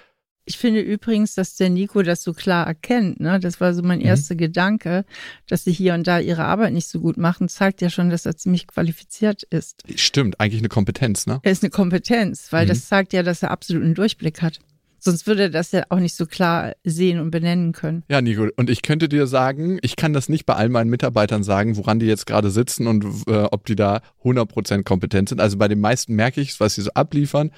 Ich 0.50 0.58
finde 0.58 0.82
übrigens, 0.82 1.36
dass 1.36 1.58
der 1.58 1.70
Nico 1.70 2.02
das 2.02 2.24
so 2.24 2.34
klar 2.34 2.66
erkennt. 2.66 3.20
Ne? 3.20 3.40
Das 3.40 3.62
war 3.62 3.76
so 3.76 3.84
mein 3.84 4.00
mhm. 4.00 4.06
erster 4.06 4.34
Gedanke, 4.34 5.06
dass 5.48 5.64
sie 5.64 5.72
hier 5.72 5.94
und 5.94 6.08
da 6.08 6.18
ihre 6.18 6.44
Arbeit 6.44 6.74
nicht 6.74 6.88
so 6.88 7.00
gut 7.00 7.18
machen, 7.18 7.50
zeigt 7.50 7.82
ja 7.82 7.92
schon, 7.92 8.10
dass 8.10 8.26
er 8.26 8.36
ziemlich 8.36 8.66
qualifiziert 8.66 9.44
ist. 9.44 9.84
Stimmt, 9.94 10.40
eigentlich 10.40 10.62
eine 10.62 10.70
Kompetenz, 10.70 11.28
ne? 11.28 11.40
Er 11.44 11.52
ist 11.52 11.62
eine 11.62 11.70
Kompetenz, 11.70 12.52
weil 12.52 12.66
mhm. 12.66 12.70
das 12.70 12.88
zeigt 12.88 13.14
ja, 13.14 13.22
dass 13.22 13.44
er 13.44 13.52
absoluten 13.52 13.94
Durchblick 13.94 14.42
hat. 14.42 14.60
Sonst 15.00 15.28
würde 15.28 15.44
er 15.44 15.50
das 15.50 15.72
ja 15.72 15.84
auch 15.90 16.00
nicht 16.00 16.16
so 16.16 16.26
klar 16.26 16.74
sehen 16.84 17.20
und 17.20 17.32
benennen 17.32 17.72
können. 17.72 18.04
Ja, 18.10 18.22
Nico, 18.22 18.48
und 18.56 18.70
ich 18.70 18.82
könnte 18.82 19.10
dir 19.10 19.28
sagen, 19.28 19.80
ich 19.82 19.96
kann 19.96 20.14
das 20.14 20.30
nicht 20.30 20.46
bei 20.46 20.56
all 20.56 20.70
meinen 20.70 20.90
Mitarbeitern 20.90 21.44
sagen, 21.44 21.78
woran 21.78 22.00
die 22.00 22.06
jetzt 22.06 22.26
gerade 22.26 22.52
sitzen 22.52 22.88
und 22.88 23.06
äh, 23.28 23.44
ob 23.44 23.66
die 23.66 23.76
da 23.76 24.02
100% 24.24 24.84
kompetent 24.84 25.30
sind. 25.30 25.42
Also 25.42 25.58
bei 25.58 25.68
den 25.68 25.80
meisten 25.80 26.16
merke 26.16 26.42
ich, 26.42 26.60
was 26.60 26.76
sie 26.76 26.82
so 26.82 26.92
abliefern. 26.94 27.52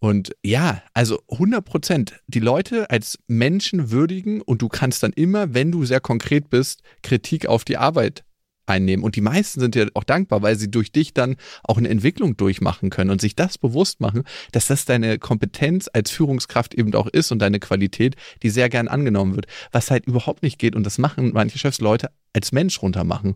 Und 0.00 0.32
ja, 0.44 0.82
also 0.94 1.20
100%. 1.28 2.12
Die 2.26 2.40
Leute 2.40 2.90
als 2.90 3.18
Menschen 3.26 3.90
würdigen 3.90 4.40
und 4.40 4.62
du 4.62 4.68
kannst 4.68 5.02
dann 5.02 5.12
immer, 5.12 5.54
wenn 5.54 5.72
du 5.72 5.84
sehr 5.84 6.00
konkret 6.00 6.50
bist, 6.50 6.82
Kritik 7.02 7.46
auf 7.46 7.64
die 7.64 7.78
Arbeit 7.78 8.24
einnehmen. 8.68 9.04
Und 9.04 9.16
die 9.16 9.20
meisten 9.20 9.60
sind 9.60 9.74
ja 9.74 9.86
auch 9.94 10.04
dankbar, 10.04 10.42
weil 10.42 10.56
sie 10.56 10.70
durch 10.70 10.92
dich 10.92 11.14
dann 11.14 11.36
auch 11.62 11.78
eine 11.78 11.88
Entwicklung 11.88 12.36
durchmachen 12.36 12.90
können 12.90 13.10
und 13.10 13.20
sich 13.20 13.36
das 13.36 13.58
bewusst 13.58 14.00
machen, 14.00 14.24
dass 14.52 14.66
das 14.66 14.84
deine 14.84 15.18
Kompetenz 15.18 15.88
als 15.92 16.10
Führungskraft 16.10 16.74
eben 16.74 16.94
auch 16.94 17.06
ist 17.06 17.32
und 17.32 17.38
deine 17.40 17.60
Qualität, 17.60 18.16
die 18.42 18.50
sehr 18.50 18.68
gern 18.68 18.88
angenommen 18.88 19.34
wird. 19.34 19.46
Was 19.72 19.90
halt 19.90 20.06
überhaupt 20.06 20.42
nicht 20.42 20.58
geht 20.58 20.76
und 20.76 20.84
das 20.84 20.98
machen 20.98 21.32
manche 21.32 21.58
Chefs 21.58 21.80
Leute 21.80 22.10
als 22.32 22.52
Mensch 22.52 22.80
runtermachen. 22.82 23.34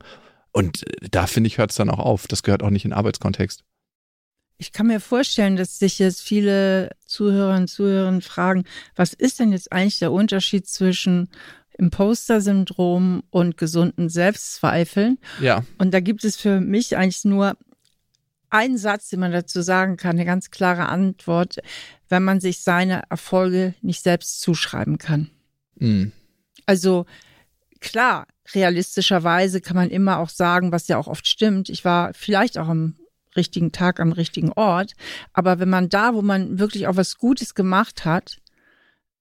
Und 0.53 0.87
äh, 0.87 1.09
da 1.11 1.27
finde 1.27 1.49
ich, 1.49 1.59
hört 1.59 1.71
es 1.71 1.77
dann 1.77 1.91
auch 1.91 1.99
auf. 1.99 2.27
Das 2.27 2.43
gehört 2.43 2.63
auch 2.63 2.71
nicht 2.71 2.85
in 2.85 2.91
den 2.91 2.99
Arbeitskontext. 2.99 3.65
Ich 4.59 4.71
kann 4.71 4.87
mir 4.87 5.01
vorstellen, 5.01 5.57
dass 5.57 5.81
sich 5.81 5.99
jetzt 5.99 6.23
viele 6.23 6.91
Zuhörerinnen 7.07 7.63
und 7.63 7.69
Zuhörer 7.69 8.21
fragen, 8.21 8.65
was 8.95 9.13
ist 9.13 9.41
denn 9.41 9.51
jetzt 9.51 9.73
eigentlich 9.73 9.99
der 9.99 10.13
Unterschied 10.13 10.69
zwischen 10.69 11.31
Imposter-Syndrom 11.83 13.25
und 13.31 13.59
gesunden 13.59 14.09
Selbstzweifeln. 14.09 15.19
Ja. 15.41 15.65
Und 15.79 15.93
da 15.93 15.99
gibt 16.01 16.25
es 16.25 16.37
für 16.37 16.61
mich 16.61 16.97
eigentlich 16.97 17.25
nur 17.25 17.57
einen 18.51 18.79
Satz, 18.79 19.09
den 19.09 19.21
man 19.21 19.33
dazu 19.33 19.63
sagen 19.63 19.97
kann, 19.97 20.17
eine 20.17 20.25
ganz 20.25 20.51
klare 20.51 20.89
Antwort, 20.89 21.59
wenn 22.09 22.23
man 22.23 22.41
sich 22.41 22.61
seine 22.61 23.03
Erfolge 23.11 23.75
nicht 23.83 24.03
selbst 24.03 24.41
zuschreiben 24.41 24.99
kann. 24.99 25.31
Mhm. 25.77 26.13
Also 26.67 27.07
klar, 27.81 28.29
realistischerweise 28.55 29.61
kann 29.61 29.77
man 29.77 29.91
immer 29.91 30.19
auch 30.19 30.29
sagen, 30.29 30.71
was 30.71 30.87
ja 30.87 30.99
auch 30.99 31.09
oft 31.09 31.27
stimmt. 31.27 31.69
Ich 31.69 31.85
war 31.85 32.15
vielleicht 32.15 32.59
auch 32.59 32.69
am 32.69 32.95
richtigen 33.37 33.73
Tag 33.73 33.99
am 33.99 34.13
richtigen 34.13 34.53
Ort. 34.53 34.93
Aber 35.33 35.59
wenn 35.59 35.71
man 35.71 35.89
da, 35.89 36.15
wo 36.15 36.23
man 36.23 36.59
wirklich 36.59 36.87
auch 36.87 36.97
was 36.97 37.19
Gutes 37.19 37.55
gemacht 37.55 38.05
hat, 38.05 38.42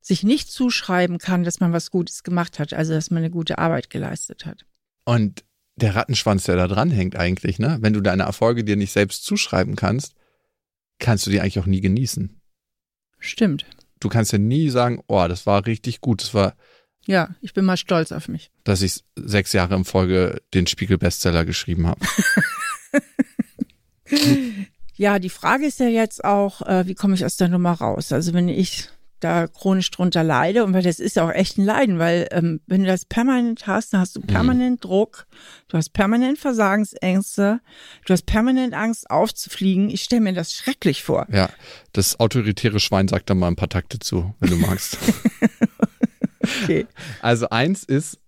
sich 0.02 0.24
nicht 0.24 0.52
zuschreiben 0.52 1.20
kann, 1.20 1.44
dass 1.44 1.60
man 1.60 1.74
was 1.74 1.92
Gutes 1.92 2.24
gemacht 2.24 2.60
hat, 2.60 2.74
also 2.74 2.94
dass 2.94 3.12
man 3.12 3.20
eine 3.20 3.30
gute 3.30 3.60
Arbeit 3.60 3.90
geleistet 3.90 4.46
hat. 4.46 4.66
Und 5.06 5.44
der 5.76 5.96
Rattenschwanz, 5.96 6.44
der 6.44 6.56
da 6.56 6.68
dran 6.68 6.92
hängt 6.92 7.16
eigentlich, 7.16 7.60
ne? 7.60 7.78
Wenn 7.82 7.94
du 7.94 8.02
deine 8.02 8.24
Erfolge 8.24 8.64
dir 8.64 8.76
nicht 8.76 8.92
selbst 8.92 9.24
zuschreiben 9.26 9.76
kannst, 9.76 10.14
kannst 11.00 11.26
du 11.26 11.32
die 11.32 11.40
eigentlich 11.40 11.60
auch 11.60 11.66
nie 11.66 11.82
genießen. 11.82 12.42
Stimmt. 13.20 13.66
Du 14.00 14.10
kannst 14.10 14.32
ja 14.32 14.40
nie 14.40 14.70
sagen, 14.70 15.02
oh, 15.08 15.28
das 15.28 15.46
war 15.46 15.66
richtig 15.66 16.02
gut, 16.02 16.22
das 16.22 16.34
war. 16.34 16.56
Ja, 17.06 17.36
ich 17.42 17.54
bin 17.54 17.66
mal 17.66 17.78
stolz 17.78 18.12
auf 18.12 18.28
mich. 18.28 18.52
Dass 18.64 18.82
ich 18.82 19.04
sechs 19.16 19.54
Jahre 19.54 19.76
in 19.76 19.86
Folge 19.86 20.42
den 20.54 20.68
Spiegel-Bestseller 20.68 21.46
geschrieben 21.46 21.88
habe. 21.88 22.06
ja, 24.96 25.20
die 25.20 25.30
Frage 25.30 25.66
ist 25.66 25.80
ja 25.80 25.88
jetzt 25.88 26.24
auch, 26.24 26.62
äh, 26.64 26.88
wie 26.88 26.96
komme 26.96 27.16
ich 27.16 27.26
aus 27.26 27.38
der 27.38 27.48
Nummer 27.48 27.74
raus? 27.74 28.12
Also 28.12 28.34
wenn 28.34 28.50
ich 28.50 28.90
da 29.24 29.48
chronisch 29.48 29.92
drunter 29.92 30.24
leide 30.24 30.64
und 30.64 30.74
weil 30.74 30.84
das 30.84 31.00
ist 31.00 31.16
ja 31.16 31.26
auch 31.26 31.32
echt 31.32 31.58
ein 31.58 31.66
Leiden, 31.66 32.00
weil 32.00 32.28
ähm, 32.32 32.62
wenn 32.68 32.82
du 32.82 32.88
das 32.88 33.06
permanent 33.06 33.68
hast, 33.68 33.94
dann 33.94 34.02
hast 34.02 34.16
du 34.16 34.22
mhm. 34.22 34.28
permanent 34.28 34.84
mhm. 34.84 34.88
Druck, 34.88 35.28
du 35.68 35.78
hast 35.78 35.94
permanent 35.94 36.38
Versagensängste, 36.38 37.62
du 38.06 38.14
hast 38.14 38.26
permanent 38.26 38.74
Angst 38.74 39.10
aufzufliegen. 39.10 39.90
Ich 39.90 40.04
stelle 40.04 40.22
mir 40.22 40.34
das 40.34 40.54
schrecklich 40.54 41.04
vor. 41.04 41.28
Ja, 41.32 41.50
das 41.94 42.20
autoritäre 42.20 42.80
Schwein 42.80 43.08
sagt 43.08 43.30
da 43.30 43.36
mal 43.36 43.48
ein 43.48 43.56
paar 43.56 43.70
Takte 43.70 44.00
zu, 44.00 44.36
wenn 44.40 44.50
du 44.50 44.58
magst. 44.58 44.98
okay. 46.64 46.88
Also 47.22 47.50
eins 47.50 47.84
ist, 47.84 48.20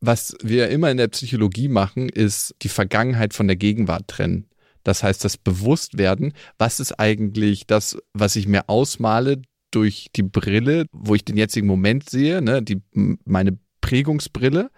was 0.00 0.34
wir 0.42 0.68
immer 0.68 0.90
in 0.90 0.96
der 0.96 1.08
Psychologie 1.08 1.68
machen, 1.68 2.08
ist 2.08 2.54
die 2.62 2.68
Vergangenheit 2.68 3.34
von 3.34 3.46
der 3.46 3.56
Gegenwart 3.56 4.08
trennen. 4.08 4.46
Das 4.82 5.02
heißt, 5.02 5.24
das 5.24 5.36
Bewusstwerden, 5.36 6.32
was 6.58 6.80
ist 6.80 6.98
eigentlich 6.98 7.66
das, 7.66 7.98
was 8.14 8.36
ich 8.36 8.48
mir 8.48 8.68
ausmale 8.68 9.42
durch 9.70 10.08
die 10.14 10.22
Brille, 10.22 10.86
wo 10.92 11.14
ich 11.14 11.24
den 11.24 11.36
jetzigen 11.36 11.66
Moment 11.66 12.08
sehe, 12.08 12.42
ne, 12.42 12.62
die, 12.62 12.82
meine 12.92 13.58
Prägungsbrille. 13.80 14.70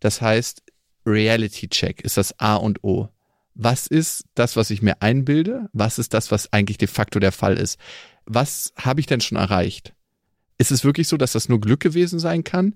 Das 0.00 0.20
heißt, 0.20 0.62
Reality 1.06 1.68
Check 1.68 2.02
ist 2.02 2.16
das 2.16 2.38
A 2.38 2.56
und 2.56 2.82
O. 2.82 3.08
Was 3.54 3.86
ist 3.86 4.24
das, 4.34 4.56
was 4.56 4.70
ich 4.70 4.82
mir 4.82 5.00
einbilde? 5.00 5.68
Was 5.72 5.98
ist 5.98 6.12
das, 6.14 6.30
was 6.30 6.52
eigentlich 6.52 6.78
de 6.78 6.88
facto 6.88 7.20
der 7.20 7.32
Fall 7.32 7.56
ist? 7.56 7.78
Was 8.26 8.72
habe 8.76 9.00
ich 9.00 9.06
denn 9.06 9.20
schon 9.20 9.38
erreicht? 9.38 9.94
ist 10.58 10.70
es 10.70 10.84
wirklich 10.84 11.08
so, 11.08 11.16
dass 11.16 11.32
das 11.32 11.48
nur 11.48 11.60
Glück 11.60 11.80
gewesen 11.80 12.18
sein 12.18 12.44
kann? 12.44 12.74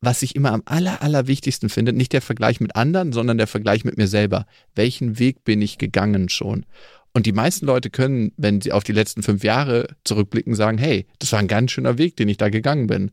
Was 0.00 0.22
ich 0.22 0.34
immer 0.34 0.52
am 0.52 0.62
aller, 0.64 1.02
allerwichtigsten 1.02 1.68
finde, 1.68 1.92
nicht 1.92 2.12
der 2.12 2.22
Vergleich 2.22 2.60
mit 2.60 2.74
anderen, 2.74 3.12
sondern 3.12 3.36
der 3.36 3.46
Vergleich 3.46 3.84
mit 3.84 3.98
mir 3.98 4.08
selber. 4.08 4.46
Welchen 4.74 5.18
Weg 5.18 5.44
bin 5.44 5.60
ich 5.60 5.76
gegangen 5.76 6.30
schon? 6.30 6.64
Und 7.12 7.26
die 7.26 7.32
meisten 7.32 7.66
Leute 7.66 7.90
können, 7.90 8.32
wenn 8.36 8.60
sie 8.60 8.72
auf 8.72 8.84
die 8.84 8.92
letzten 8.92 9.22
fünf 9.22 9.42
Jahre 9.42 9.88
zurückblicken, 10.04 10.54
sagen, 10.54 10.78
hey, 10.78 11.06
das 11.18 11.32
war 11.32 11.40
ein 11.40 11.48
ganz 11.48 11.72
schöner 11.72 11.98
Weg, 11.98 12.16
den 12.16 12.28
ich 12.28 12.36
da 12.36 12.48
gegangen 12.48 12.86
bin. 12.86 13.10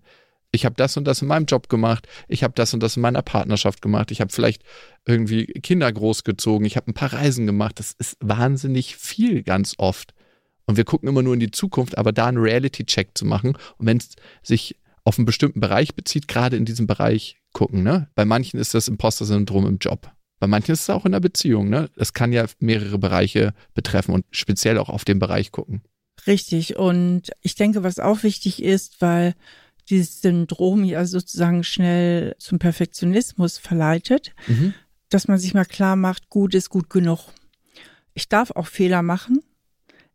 Ich 0.51 0.65
habe 0.65 0.75
das 0.75 0.95
und 0.97 1.05
das 1.05 1.21
in 1.21 1.27
meinem 1.27 1.45
Job 1.45 1.67
gemacht, 1.67 2.07
ich 2.27 2.43
habe 2.43 2.53
das 2.55 2.73
und 2.73 2.81
das 2.81 2.95
in 2.95 3.01
meiner 3.01 3.21
Partnerschaft 3.21 3.81
gemacht, 3.81 4.12
ich 4.12 4.21
habe 4.21 4.31
vielleicht 4.31 4.63
irgendwie 5.05 5.45
Kinder 5.45 5.91
großgezogen, 5.91 6.65
ich 6.65 6.77
habe 6.77 6.89
ein 6.89 6.93
paar 6.93 7.13
Reisen 7.13 7.45
gemacht. 7.45 7.79
Das 7.79 7.93
ist 7.97 8.17
wahnsinnig 8.21 8.95
viel 8.95 9.43
ganz 9.43 9.75
oft. 9.77 10.13
Und 10.65 10.77
wir 10.77 10.86
gucken 10.86 11.10
immer 11.10 11.21
nur 11.21 11.33
in 11.33 11.39
die 11.39 11.51
Zukunft, 11.51 11.97
aber 11.97 12.12
da 12.12 12.27
einen 12.27 12.38
Reality-Check 12.38 13.17
zu 13.17 13.25
machen 13.25 13.57
und 13.77 13.86
wenn 13.86 13.97
es 13.97 14.15
sich 14.43 14.77
auf 15.03 15.17
einen 15.17 15.25
bestimmten 15.25 15.62
Bereich 15.62 15.95
bezieht, 15.95 16.27
gerade 16.27 16.57
in 16.57 16.65
diesem 16.65 16.86
Bereich 16.86 17.38
gucken. 17.53 17.81
Ne? 17.81 18.10
Bei 18.15 18.25
manchen 18.25 18.60
ist 18.60 18.73
das 18.73 18.89
Imposter-Syndrom 18.89 19.65
im 19.65 19.77
Job. 19.77 20.12
Bei 20.39 20.47
manchen 20.47 20.73
ist 20.73 20.82
es 20.82 20.89
auch 20.89 21.06
in 21.06 21.12
der 21.12 21.19
Beziehung. 21.19 21.69
Ne? 21.69 21.89
Es 21.95 22.13
kann 22.13 22.32
ja 22.32 22.45
mehrere 22.60 23.00
Bereiche 23.00 23.54
betreffen 23.73 24.13
und 24.13 24.26
speziell 24.32 24.78
auch 24.78 24.89
auf 24.89 25.06
den 25.06 25.19
Bereich 25.19 25.52
gucken. 25.52 25.82
Richtig. 26.28 26.76
Und 26.78 27.32
ich 27.41 27.56
denke, 27.56 27.84
was 27.84 28.00
auch 28.00 28.23
wichtig 28.23 28.62
ist, 28.62 29.02
weil 29.02 29.34
dieses 29.89 30.21
Syndrom 30.21 30.84
ja 30.84 31.06
sozusagen 31.06 31.63
schnell 31.63 32.36
zum 32.39 32.60
Perfektionismus 32.60 33.58
verleitet, 33.58 34.34
mhm. 34.47 34.73
dass 35.10 35.28
man 35.28 35.38
sich 35.38 35.54
mal 35.54 35.65
klar 35.65 35.95
macht, 35.95 36.30
gut 36.30 36.54
ist 36.54 36.69
gut 36.69 36.89
genug. 36.89 37.30
Ich 38.13 38.28
darf 38.30 38.52
auch 38.52 38.67
Fehler 38.67 39.02
machen. 39.02 39.41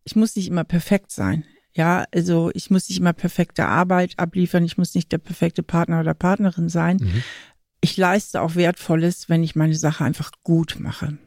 Ich 0.05 0.17
muss 0.17 0.37
nicht 0.37 0.49
immer 0.49 0.65
perfekt 0.65 1.11
sein. 1.11 1.45
Ja, 1.75 2.05
also 2.13 2.51
ich 2.53 2.71
muss 2.71 2.89
nicht 2.89 2.99
immer 2.99 3.15
perfekte 3.15 3.65
Arbeit 3.65 4.19
abliefern, 4.19 4.65
ich 4.65 4.77
muss 4.77 4.95
nicht 4.95 5.11
der 5.11 5.19
perfekte 5.19 5.63
Partner 5.63 6.01
oder 6.01 6.13
Partnerin 6.13 6.69
sein. 6.69 6.99
Mhm. 7.01 7.23
Ich 7.83 7.97
leiste 7.97 8.41
auch 8.41 8.55
Wertvolles, 8.55 9.29
wenn 9.29 9.43
ich 9.43 9.57
meine 9.57 9.75
Sache 9.75 10.05
einfach 10.05 10.31
gut 10.45 10.77
mache. 10.79 11.19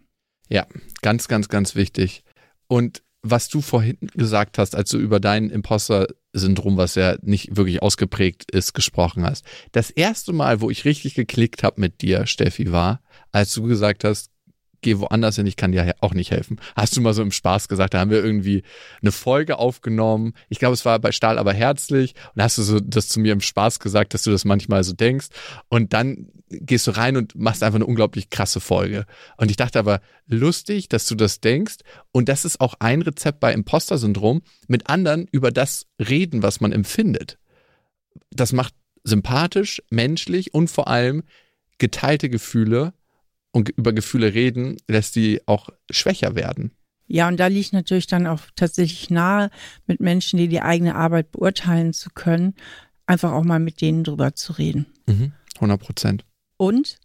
Ja, 0.49 0.65
ganz, 1.01 1.27
ganz, 1.27 1.49
ganz 1.49 1.75
wichtig. 1.75 2.23
Und 2.67 3.03
was 3.21 3.49
du 3.49 3.61
vorhin 3.61 3.97
gesagt 4.13 4.57
hast, 4.57 4.75
als 4.75 4.89
du 4.89 4.97
über 4.99 5.19
dein 5.19 5.49
Imposter-Syndrom, 5.49 6.77
was 6.77 6.95
ja 6.95 7.17
nicht 7.21 7.57
wirklich 7.57 7.81
ausgeprägt 7.81 8.51
ist, 8.51 8.73
gesprochen 8.73 9.25
hast. 9.25 9.43
Das 9.71 9.89
erste 9.89 10.31
Mal, 10.31 10.61
wo 10.61 10.69
ich 10.69 10.85
richtig 10.85 11.15
geklickt 11.15 11.63
habe 11.63 11.81
mit 11.81 12.01
dir, 12.01 12.27
Steffi, 12.27 12.71
war, 12.71 13.01
als 13.31 13.51
du 13.53 13.63
gesagt 13.63 14.03
hast, 14.03 14.29
geh 14.85 14.99
woanders 14.99 15.35
hin, 15.35 15.47
ich 15.47 15.57
kann 15.57 15.71
dir 15.71 15.95
auch 15.99 16.13
nicht 16.13 16.29
helfen. 16.29 16.61
Hast 16.75 16.95
du 16.95 17.01
mal 17.01 17.13
so 17.13 17.23
im 17.23 17.31
Spaß 17.31 17.67
gesagt, 17.67 17.95
da 17.95 17.99
haben 17.99 18.11
wir 18.11 18.23
irgendwie 18.23 18.61
eine 19.01 19.11
Folge 19.11 19.57
aufgenommen. 19.57 20.33
Ich 20.47 20.59
glaube, 20.59 20.75
es 20.75 20.85
war 20.85 20.99
bei 20.99 21.11
Stahl 21.11 21.39
aber 21.39 21.53
herzlich. 21.53 22.13
Und 22.35 22.43
hast 22.43 22.59
du 22.59 22.61
so 22.61 22.79
das 22.79 23.09
zu 23.09 23.19
mir 23.19 23.33
im 23.33 23.41
Spaß 23.41 23.79
gesagt, 23.79 24.13
dass 24.13 24.23
du 24.23 24.31
das 24.31 24.45
manchmal 24.45 24.83
so 24.83 24.93
denkst. 24.93 25.27
Und 25.69 25.93
dann 25.93 26.27
gehst 26.49 26.85
du 26.85 26.91
rein 26.91 27.17
und 27.17 27.33
machst 27.35 27.63
einfach 27.63 27.77
eine 27.77 27.87
unglaublich 27.87 28.29
krasse 28.29 28.59
Folge. 28.59 29.07
Und 29.37 29.49
ich 29.49 29.57
dachte 29.57 29.79
aber, 29.79 30.01
lustig, 30.27 30.87
dass 30.87 31.07
du 31.07 31.15
das 31.15 31.41
denkst. 31.41 31.77
Und 32.11 32.29
das 32.29 32.45
ist 32.45 32.61
auch 32.61 32.75
ein 32.79 33.01
Rezept 33.01 33.39
bei 33.39 33.53
Imposter-Syndrom, 33.53 34.43
mit 34.67 34.87
anderen 34.87 35.27
über 35.31 35.49
das 35.49 35.87
reden, 35.99 36.43
was 36.43 36.61
man 36.61 36.71
empfindet. 36.71 37.39
Das 38.29 38.53
macht 38.53 38.75
sympathisch, 39.03 39.81
menschlich 39.89 40.53
und 40.53 40.69
vor 40.69 40.87
allem 40.87 41.23
geteilte 41.79 42.29
Gefühle 42.29 42.93
und 43.55 43.69
über 43.69 43.93
Gefühle 43.93 44.33
reden, 44.33 44.75
lässt 44.89 45.15
die 45.15 45.39
auch 45.47 45.69
schwächer 45.89 46.35
werden. 46.35 46.71
Ja, 47.07 47.29
und 47.29 47.39
da 47.39 47.47
liegt 47.47 47.71
natürlich 47.71 48.05
dann 48.05 48.27
auch 48.27 48.41
tatsächlich 48.57 49.09
nahe, 49.09 49.49
mit 49.87 50.01
Menschen, 50.01 50.37
die 50.37 50.49
die 50.49 50.61
eigene 50.61 50.95
Arbeit 50.95 51.31
beurteilen 51.31 51.93
zu 51.93 52.09
können, 52.09 52.55
einfach 53.05 53.31
auch 53.31 53.45
mal 53.45 53.59
mit 53.59 53.79
denen 53.79 54.03
drüber 54.03 54.35
zu 54.35 54.53
reden. 54.53 54.87
Mhm, 55.05 55.31
100 55.55 55.79
Prozent. 55.79 56.25
Und 56.57 56.97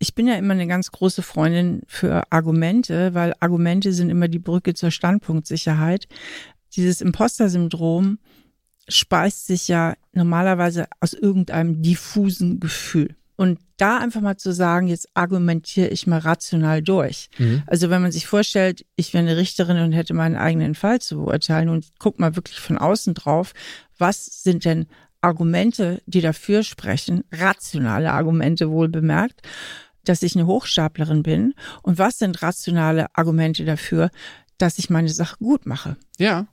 ich 0.00 0.16
bin 0.16 0.26
ja 0.26 0.34
immer 0.34 0.54
eine 0.54 0.66
ganz 0.66 0.90
große 0.90 1.22
Freundin 1.22 1.82
für 1.86 2.32
Argumente, 2.32 3.14
weil 3.14 3.34
Argumente 3.38 3.92
sind 3.92 4.10
immer 4.10 4.26
die 4.26 4.40
Brücke 4.40 4.74
zur 4.74 4.90
Standpunktsicherheit. 4.90 6.08
Dieses 6.74 7.00
Imposter-Syndrom 7.00 8.18
speist 8.88 9.46
sich 9.46 9.68
ja 9.68 9.94
normalerweise 10.12 10.88
aus 10.98 11.12
irgendeinem 11.12 11.80
diffusen 11.80 12.58
Gefühl. 12.58 13.14
Und 13.36 13.58
da 13.76 13.98
einfach 13.98 14.22
mal 14.22 14.38
zu 14.38 14.52
sagen, 14.52 14.88
jetzt 14.88 15.08
argumentiere 15.14 15.88
ich 15.88 16.06
mal 16.06 16.18
rational 16.18 16.82
durch. 16.82 17.28
Mhm. 17.38 17.62
Also 17.66 17.90
wenn 17.90 18.00
man 18.00 18.12
sich 18.12 18.26
vorstellt, 18.26 18.86
ich 18.96 19.12
wäre 19.12 19.24
eine 19.24 19.36
Richterin 19.36 19.78
und 19.78 19.92
hätte 19.92 20.14
meinen 20.14 20.36
eigenen 20.36 20.74
Fall 20.74 21.00
zu 21.00 21.16
beurteilen 21.16 21.68
und 21.68 21.86
guck 21.98 22.18
mal 22.18 22.34
wirklich 22.34 22.58
von 22.58 22.78
außen 22.78 23.12
drauf, 23.14 23.52
was 23.98 24.24
sind 24.42 24.64
denn 24.64 24.86
Argumente, 25.20 26.02
die 26.06 26.20
dafür 26.20 26.62
sprechen, 26.62 27.24
rationale 27.32 28.12
Argumente 28.12 28.70
wohl 28.70 28.88
bemerkt, 28.88 29.42
dass 30.04 30.22
ich 30.22 30.36
eine 30.36 30.46
Hochstaplerin 30.46 31.22
bin 31.22 31.54
und 31.82 31.98
was 31.98 32.18
sind 32.18 32.42
rationale 32.42 33.06
Argumente 33.14 33.64
dafür, 33.64 34.10
dass 34.56 34.78
ich 34.78 34.88
meine 34.88 35.08
Sache 35.08 35.36
gut 35.38 35.66
mache. 35.66 35.96
Ja. 36.18 36.46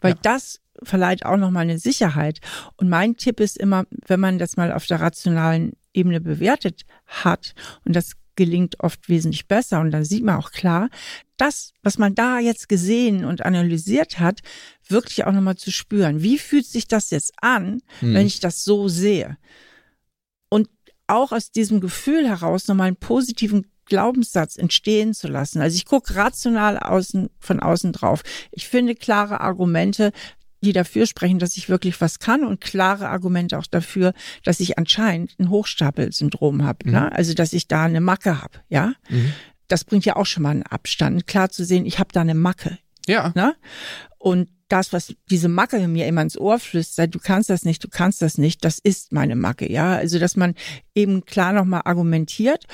Weil 0.00 0.12
ja. 0.12 0.18
das 0.22 0.60
verleiht 0.82 1.26
auch 1.26 1.36
nochmal 1.36 1.64
eine 1.64 1.78
Sicherheit. 1.78 2.40
Und 2.76 2.88
mein 2.88 3.16
Tipp 3.16 3.40
ist 3.40 3.58
immer, 3.58 3.84
wenn 4.06 4.20
man 4.20 4.38
das 4.38 4.56
mal 4.56 4.72
auf 4.72 4.86
der 4.86 5.00
rationalen 5.00 5.72
Ebene 5.94 6.20
bewertet 6.20 6.82
hat, 7.06 7.54
und 7.84 7.94
das 7.96 8.12
gelingt 8.36 8.80
oft 8.80 9.08
wesentlich 9.08 9.48
besser, 9.48 9.80
und 9.80 9.90
dann 9.90 10.04
sieht 10.04 10.24
man 10.24 10.36
auch 10.36 10.50
klar, 10.50 10.88
das, 11.36 11.72
was 11.82 11.98
man 11.98 12.14
da 12.14 12.38
jetzt 12.38 12.68
gesehen 12.68 13.24
und 13.24 13.44
analysiert 13.44 14.18
hat, 14.18 14.40
wirklich 14.88 15.24
auch 15.24 15.32
nochmal 15.32 15.56
zu 15.56 15.70
spüren. 15.70 16.22
Wie 16.22 16.38
fühlt 16.38 16.66
sich 16.66 16.86
das 16.86 17.10
jetzt 17.10 17.32
an, 17.40 17.80
hm. 18.00 18.14
wenn 18.14 18.26
ich 18.26 18.40
das 18.40 18.64
so 18.64 18.88
sehe? 18.88 19.36
Und 20.48 20.68
auch 21.06 21.32
aus 21.32 21.50
diesem 21.50 21.80
Gefühl 21.80 22.28
heraus 22.28 22.68
nochmal 22.68 22.88
einen 22.88 22.96
positiven 22.96 23.66
Glaubenssatz 23.90 24.56
entstehen 24.56 25.12
zu 25.12 25.28
lassen. 25.28 25.60
Also 25.60 25.76
ich 25.76 25.84
gucke 25.84 26.14
rational 26.14 26.78
außen, 26.78 27.28
von 27.38 27.60
außen 27.60 27.92
drauf. 27.92 28.22
Ich 28.52 28.68
finde 28.68 28.94
klare 28.94 29.40
Argumente, 29.40 30.12
die 30.62 30.72
dafür 30.72 31.06
sprechen, 31.06 31.38
dass 31.38 31.56
ich 31.56 31.68
wirklich 31.68 32.00
was 32.00 32.18
kann 32.18 32.44
und 32.44 32.60
klare 32.60 33.08
Argumente 33.08 33.58
auch 33.58 33.66
dafür, 33.66 34.12
dass 34.44 34.60
ich 34.60 34.78
anscheinend 34.78 35.34
ein 35.38 35.50
Hochstapelsyndrom 35.50 36.64
habe. 36.64 36.86
Mhm. 36.86 36.92
Ne? 36.92 37.12
Also 37.12 37.34
dass 37.34 37.52
ich 37.52 37.68
da 37.68 37.84
eine 37.84 38.00
Macke 38.00 38.40
habe. 38.42 38.58
Ja, 38.68 38.92
mhm. 39.08 39.32
das 39.68 39.84
bringt 39.84 40.04
ja 40.04 40.16
auch 40.16 40.26
schon 40.26 40.42
mal 40.42 40.50
einen 40.50 40.62
Abstand, 40.62 41.26
klar 41.26 41.50
zu 41.50 41.64
sehen, 41.64 41.86
ich 41.86 41.98
habe 41.98 42.10
da 42.12 42.20
eine 42.20 42.34
Macke. 42.34 42.78
Ja. 43.06 43.32
Ne? 43.34 43.54
Und 44.18 44.50
das, 44.68 44.92
was 44.92 45.14
diese 45.30 45.48
Macke 45.48 45.88
mir 45.88 46.06
immer 46.06 46.22
ins 46.22 46.38
Ohr 46.38 46.58
flüstert, 46.58 47.14
du 47.14 47.18
kannst 47.18 47.50
das 47.50 47.64
nicht, 47.64 47.82
du 47.82 47.88
kannst 47.88 48.22
das 48.22 48.38
nicht, 48.38 48.64
das 48.64 48.78
ist 48.78 49.12
meine 49.12 49.34
Macke, 49.34 49.70
ja. 49.70 49.94
Also, 49.94 50.18
dass 50.18 50.36
man 50.36 50.54
eben 50.94 51.24
klar 51.24 51.52
nochmal 51.52 51.82
argumentiert 51.84 52.66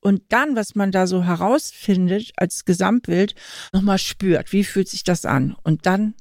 und 0.00 0.22
dann, 0.30 0.56
was 0.56 0.74
man 0.74 0.90
da 0.90 1.06
so 1.06 1.22
herausfindet 1.22 2.32
als 2.36 2.64
Gesamtbild, 2.64 3.34
nochmal 3.72 3.98
spürt. 3.98 4.52
Wie 4.52 4.64
fühlt 4.64 4.88
sich 4.88 5.04
das 5.04 5.24
an? 5.24 5.54
Und 5.62 5.86
dann 5.86 6.14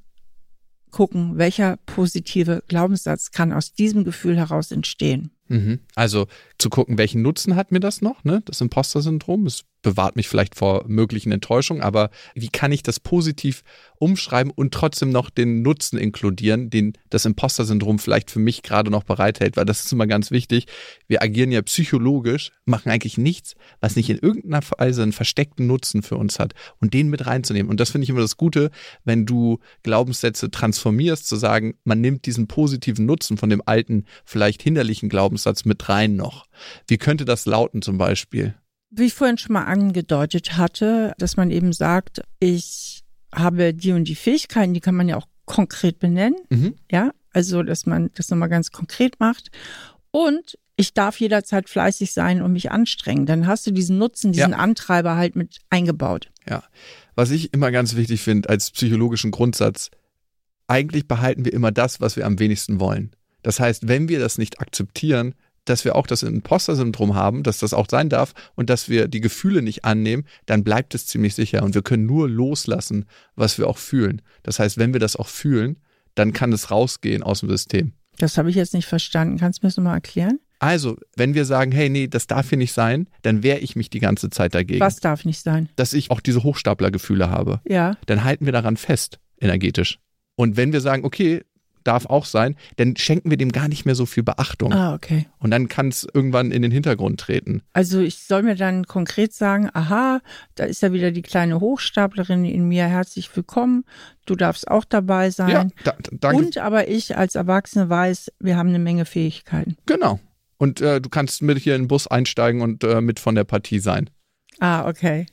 gucken, 0.91 1.37
welcher 1.37 1.77
positive 1.85 2.63
Glaubenssatz 2.67 3.31
kann 3.31 3.53
aus 3.53 3.73
diesem 3.73 4.03
Gefühl 4.03 4.37
heraus 4.37 4.71
entstehen. 4.71 5.31
Mhm. 5.47 5.79
Also 5.95 6.27
zu 6.57 6.69
gucken, 6.69 6.97
welchen 6.97 7.21
Nutzen 7.21 7.55
hat 7.55 7.71
mir 7.71 7.79
das 7.79 8.01
noch, 8.01 8.23
ne? 8.23 8.41
Das 8.45 8.61
Imposter-Syndrom. 8.61 9.45
Es 9.47 9.65
bewahrt 9.81 10.15
mich 10.15 10.27
vielleicht 10.27 10.55
vor 10.55 10.85
möglichen 10.87 11.31
Enttäuschungen, 11.31 11.81
aber 11.81 12.09
wie 12.35 12.49
kann 12.49 12.71
ich 12.71 12.83
das 12.83 12.99
positiv 12.99 13.63
umschreiben 13.97 14.51
und 14.53 14.73
trotzdem 14.73 15.09
noch 15.09 15.29
den 15.29 15.61
Nutzen 15.61 15.97
inkludieren, 15.97 16.69
den 16.69 16.93
das 17.09 17.25
Imposter-Syndrom 17.25 17.99
vielleicht 17.99 18.31
für 18.31 18.39
mich 18.39 18.63
gerade 18.63 18.91
noch 18.91 19.03
bereithält, 19.03 19.57
weil 19.57 19.65
das 19.65 19.85
ist 19.85 19.91
immer 19.91 20.07
ganz 20.07 20.31
wichtig. 20.31 20.65
Wir 21.07 21.21
agieren 21.21 21.51
ja 21.51 21.61
psychologisch, 21.61 22.51
machen 22.65 22.89
eigentlich 22.89 23.17
nichts, 23.17 23.55
was 23.81 23.95
nicht 23.95 24.09
in 24.09 24.17
irgendeiner 24.17 24.61
Weise 24.77 25.03
einen 25.03 25.11
versteckten 25.11 25.67
Nutzen 25.67 26.01
für 26.01 26.17
uns 26.17 26.39
hat 26.39 26.53
und 26.79 26.93
den 26.93 27.09
mit 27.09 27.25
reinzunehmen. 27.25 27.69
Und 27.69 27.79
das 27.79 27.89
finde 27.89 28.03
ich 28.03 28.09
immer 28.09 28.21
das 28.21 28.37
Gute, 28.37 28.71
wenn 29.03 29.25
du 29.25 29.59
Glaubenssätze 29.83 30.51
transformierst, 30.51 31.27
zu 31.27 31.35
sagen, 31.35 31.75
man 31.83 32.01
nimmt 32.01 32.25
diesen 32.25 32.47
positiven 32.47 33.05
Nutzen 33.05 33.37
von 33.37 33.49
dem 33.49 33.61
alten, 33.65 34.05
vielleicht 34.25 34.61
hinderlichen 34.61 35.09
Glaubenssatz 35.09 35.65
mit 35.65 35.89
rein 35.89 36.15
noch. 36.15 36.47
Wie 36.87 36.97
könnte 36.97 37.25
das 37.25 37.45
lauten 37.45 37.81
zum 37.81 37.97
Beispiel? 37.97 38.55
Wie 38.91 39.05
ich 39.05 39.13
vorhin 39.13 39.37
schon 39.37 39.53
mal 39.53 39.65
angedeutet 39.65 40.57
hatte, 40.57 41.13
dass 41.17 41.37
man 41.37 41.51
eben 41.51 41.73
sagt, 41.73 42.21
ich 42.39 43.03
habe 43.33 43.73
die 43.73 43.91
und 43.91 44.05
die 44.05 44.15
Fähigkeiten, 44.15 44.73
die 44.73 44.79
kann 44.79 44.95
man 44.95 45.07
ja 45.07 45.17
auch 45.17 45.27
konkret 45.45 45.99
benennen. 45.99 46.39
Mhm. 46.49 46.75
Ja, 46.91 47.11
also, 47.31 47.63
dass 47.63 47.85
man 47.85 48.09
das 48.15 48.29
nochmal 48.29 48.49
ganz 48.49 48.71
konkret 48.71 49.19
macht. 49.19 49.51
Und 50.11 50.57
ich 50.75 50.93
darf 50.93 51.19
jederzeit 51.19 51.67
fleißig 51.67 52.13
sein 52.13 52.41
und 52.41 52.53
mich 52.53 52.71
anstrengen. 52.71 53.25
Dann 53.25 53.47
hast 53.47 53.67
du 53.67 53.71
diesen 53.71 53.97
Nutzen, 53.97 54.31
diesen 54.31 54.51
ja. 54.51 54.57
Antreiber 54.57 55.17
halt 55.17 55.35
mit 55.35 55.57
eingebaut. 55.69 56.31
Ja. 56.49 56.63
Was 57.15 57.31
ich 57.31 57.53
immer 57.53 57.71
ganz 57.71 57.95
wichtig 57.95 58.21
finde 58.21 58.49
als 58.49 58.71
psychologischen 58.71 59.31
Grundsatz, 59.31 59.91
eigentlich 60.67 61.07
behalten 61.07 61.43
wir 61.45 61.53
immer 61.53 61.71
das, 61.71 61.99
was 61.99 62.15
wir 62.15 62.25
am 62.25 62.39
wenigsten 62.39 62.79
wollen. 62.79 63.11
Das 63.43 63.59
heißt, 63.59 63.87
wenn 63.87 64.07
wir 64.07 64.19
das 64.19 64.37
nicht 64.37 64.61
akzeptieren, 64.61 65.35
dass 65.69 65.85
wir 65.85 65.95
auch 65.95 66.07
das 66.07 66.23
Imposter-Syndrom 66.23 67.15
haben, 67.15 67.43
dass 67.43 67.59
das 67.59 67.73
auch 67.73 67.87
sein 67.89 68.09
darf 68.09 68.33
und 68.55 68.69
dass 68.69 68.89
wir 68.89 69.07
die 69.07 69.21
Gefühle 69.21 69.61
nicht 69.61 69.85
annehmen, 69.85 70.25
dann 70.45 70.63
bleibt 70.63 70.95
es 70.95 71.05
ziemlich 71.05 71.35
sicher 71.35 71.63
und 71.63 71.75
wir 71.75 71.81
können 71.81 72.05
nur 72.05 72.29
loslassen, 72.29 73.05
was 73.35 73.57
wir 73.57 73.67
auch 73.67 73.77
fühlen. 73.77 74.21
Das 74.43 74.59
heißt, 74.59 74.77
wenn 74.77 74.93
wir 74.93 74.99
das 74.99 75.15
auch 75.15 75.27
fühlen, 75.27 75.77
dann 76.15 76.33
kann 76.33 76.51
es 76.51 76.71
rausgehen 76.71 77.23
aus 77.23 77.41
dem 77.41 77.49
System. 77.49 77.93
Das 78.17 78.37
habe 78.37 78.49
ich 78.49 78.55
jetzt 78.55 78.73
nicht 78.73 78.87
verstanden. 78.87 79.37
Kannst 79.37 79.61
du 79.61 79.65
mir 79.65 79.69
das 79.69 79.77
nochmal 79.77 79.95
erklären? 79.95 80.39
Also, 80.59 80.97
wenn 81.15 81.35
wir 81.35 81.45
sagen, 81.45 81.71
hey, 81.71 81.87
nee, 81.89 82.07
das 82.07 82.27
darf 82.27 82.49
hier 82.49 82.57
nicht 82.57 82.73
sein, 82.73 83.07
dann 83.21 83.43
wehre 83.43 83.59
ich 83.59 83.77
mich 83.77 83.89
die 83.89 84.01
ganze 84.01 84.29
Zeit 84.29 84.53
dagegen. 84.53 84.81
Was 84.81 84.97
darf 84.97 85.23
nicht 85.23 85.41
sein? 85.41 85.69
Dass 85.77 85.93
ich 85.93 86.11
auch 86.11 86.19
diese 86.19 86.43
Hochstaplergefühle 86.43 87.29
habe. 87.29 87.61
Ja. 87.65 87.95
Dann 88.07 88.25
halten 88.25 88.45
wir 88.45 88.51
daran 88.51 88.75
fest, 88.75 89.19
energetisch. 89.39 89.99
Und 90.35 90.57
wenn 90.57 90.73
wir 90.73 90.81
sagen, 90.81 91.05
okay, 91.05 91.43
darf 91.83 92.05
auch 92.05 92.25
sein, 92.25 92.55
dann 92.77 92.95
schenken 92.95 93.29
wir 93.29 93.37
dem 93.37 93.51
gar 93.51 93.67
nicht 93.67 93.85
mehr 93.85 93.95
so 93.95 94.05
viel 94.05 94.23
Beachtung. 94.23 94.73
Ah, 94.73 94.93
okay. 94.93 95.27
Und 95.39 95.51
dann 95.51 95.67
kann 95.67 95.89
es 95.89 96.07
irgendwann 96.13 96.51
in 96.51 96.61
den 96.61 96.71
Hintergrund 96.71 97.19
treten. 97.19 97.61
Also 97.73 97.99
ich 97.99 98.23
soll 98.23 98.43
mir 98.43 98.55
dann 98.55 98.85
konkret 98.85 99.33
sagen, 99.33 99.69
aha, 99.73 100.21
da 100.55 100.65
ist 100.65 100.81
ja 100.81 100.93
wieder 100.93 101.11
die 101.11 101.21
kleine 101.21 101.59
Hochstaplerin 101.59 102.45
in 102.45 102.67
mir, 102.67 102.85
herzlich 102.85 103.35
willkommen, 103.35 103.85
du 104.25 104.35
darfst 104.35 104.67
auch 104.67 104.85
dabei 104.85 105.29
sein. 105.29 105.49
Ja, 105.49 105.67
da, 105.83 105.95
danke. 106.11 106.37
Und 106.37 106.57
aber 106.57 106.87
ich 106.87 107.17
als 107.17 107.35
Erwachsene 107.35 107.89
weiß, 107.89 108.31
wir 108.39 108.57
haben 108.57 108.69
eine 108.69 108.79
Menge 108.79 109.05
Fähigkeiten. 109.05 109.77
Genau. 109.85 110.19
Und 110.57 110.81
äh, 110.81 110.99
du 110.99 111.09
kannst 111.09 111.41
mit 111.41 111.57
hier 111.57 111.75
in 111.75 111.83
den 111.83 111.87
Bus 111.87 112.07
einsteigen 112.07 112.61
und 112.61 112.83
äh, 112.83 113.01
mit 113.01 113.19
von 113.19 113.35
der 113.35 113.45
Partie 113.45 113.79
sein. 113.79 114.09
Ah, 114.59 114.87
okay. 114.87 115.25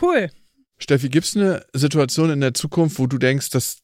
Cool. 0.00 0.30
Steffi, 0.78 1.08
gibt 1.08 1.26
es 1.26 1.36
eine 1.36 1.64
Situation 1.72 2.30
in 2.30 2.40
der 2.40 2.54
Zukunft, 2.54 2.98
wo 2.98 3.06
du 3.06 3.18
denkst, 3.18 3.50
dass 3.50 3.78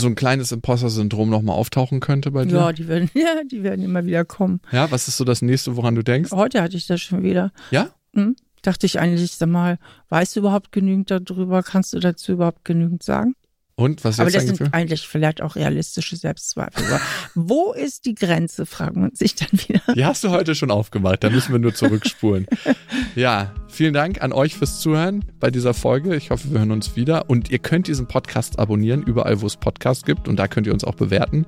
so 0.00 0.06
ein 0.06 0.14
kleines 0.14 0.52
Imposter-Syndrom 0.52 1.30
nochmal 1.30 1.56
auftauchen 1.56 2.00
könnte 2.00 2.30
bei 2.30 2.44
dir? 2.44 2.56
Ja, 2.56 2.72
die 2.72 2.88
werden, 2.88 3.10
ja, 3.14 3.42
die 3.50 3.62
werden 3.62 3.84
immer 3.84 4.04
wieder 4.04 4.24
kommen. 4.24 4.60
Ja, 4.72 4.90
was 4.90 5.08
ist 5.08 5.16
so 5.16 5.24
das 5.24 5.42
nächste, 5.42 5.76
woran 5.76 5.94
du 5.94 6.02
denkst? 6.02 6.30
Heute 6.32 6.62
hatte 6.62 6.76
ich 6.76 6.86
das 6.86 7.00
schon 7.00 7.22
wieder. 7.22 7.52
Ja? 7.70 7.90
Hm? 8.14 8.36
Dachte 8.62 8.86
ich 8.86 8.98
eigentlich, 8.98 9.32
sag 9.32 9.48
mal, 9.48 9.78
weißt 10.08 10.36
du 10.36 10.40
überhaupt 10.40 10.72
genügend 10.72 11.10
darüber? 11.10 11.62
Kannst 11.62 11.92
du 11.92 12.00
dazu 12.00 12.32
überhaupt 12.32 12.64
genügend 12.64 13.02
sagen? 13.02 13.34
Und 13.78 14.04
was 14.04 14.14
ist 14.14 14.20
Aber 14.20 14.30
das 14.30 14.44
sind 14.44 14.52
Gefühl? 14.58 14.68
eigentlich 14.72 15.06
vielleicht 15.06 15.42
auch 15.42 15.54
realistische 15.54 16.16
Selbstzweifel. 16.16 16.82
Aber 16.86 17.00
wo 17.34 17.74
ist 17.74 18.06
die 18.06 18.14
Grenze, 18.14 18.64
fragt 18.64 18.96
man 18.96 19.14
sich 19.14 19.34
dann 19.34 19.50
wieder. 19.52 19.82
Die 19.94 20.06
hast 20.06 20.24
du 20.24 20.30
heute 20.30 20.54
schon 20.54 20.70
aufgemacht, 20.70 21.22
da 21.22 21.28
müssen 21.28 21.52
wir 21.52 21.58
nur 21.58 21.74
zurückspulen. 21.74 22.46
ja, 23.16 23.52
vielen 23.68 23.92
Dank 23.92 24.22
an 24.22 24.32
euch 24.32 24.56
fürs 24.56 24.80
Zuhören 24.80 25.26
bei 25.40 25.50
dieser 25.50 25.74
Folge. 25.74 26.16
Ich 26.16 26.30
hoffe, 26.30 26.50
wir 26.50 26.60
hören 26.60 26.70
uns 26.70 26.96
wieder. 26.96 27.28
Und 27.28 27.50
ihr 27.50 27.58
könnt 27.58 27.86
diesen 27.86 28.06
Podcast 28.06 28.58
abonnieren, 28.58 29.02
überall, 29.02 29.42
wo 29.42 29.46
es 29.46 29.58
Podcasts 29.58 30.06
gibt. 30.06 30.26
Und 30.26 30.36
da 30.36 30.48
könnt 30.48 30.66
ihr 30.66 30.72
uns 30.72 30.82
auch 30.82 30.94
bewerten. 30.94 31.44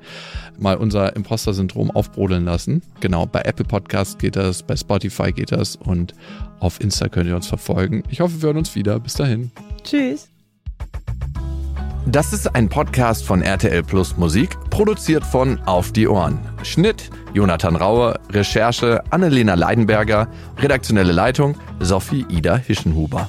Mal 0.58 0.76
unser 0.76 1.16
Imposter-Syndrom 1.16 1.90
aufbrodeln 1.90 2.44
lassen. 2.44 2.82
Genau, 3.00 3.24
bei 3.24 3.40
Apple 3.40 3.64
Podcasts 3.64 4.18
geht 4.18 4.36
das, 4.36 4.62
bei 4.62 4.76
Spotify 4.76 5.32
geht 5.32 5.52
das 5.52 5.76
und 5.76 6.12
auf 6.60 6.78
Insta 6.82 7.08
könnt 7.08 7.30
ihr 7.30 7.36
uns 7.36 7.46
verfolgen. 7.46 8.02
Ich 8.10 8.20
hoffe, 8.20 8.42
wir 8.42 8.48
hören 8.48 8.58
uns 8.58 8.74
wieder. 8.74 9.00
Bis 9.00 9.14
dahin. 9.14 9.50
Tschüss. 9.82 10.28
Das 12.10 12.32
ist 12.32 12.54
ein 12.54 12.70
Podcast 12.70 13.26
von 13.26 13.42
RTL 13.42 13.82
Plus 13.82 14.16
Musik, 14.16 14.56
produziert 14.70 15.26
von 15.26 15.60
Auf 15.66 15.92
die 15.92 16.08
Ohren. 16.08 16.40
Schnitt 16.62 17.10
Jonathan 17.34 17.76
Raue, 17.76 18.18
Recherche 18.30 19.02
Annelena 19.10 19.52
Leidenberger, 19.52 20.26
redaktionelle 20.56 21.12
Leitung 21.12 21.54
Sophie 21.80 22.24
Ida 22.30 22.56
Hischenhuber. 22.56 23.28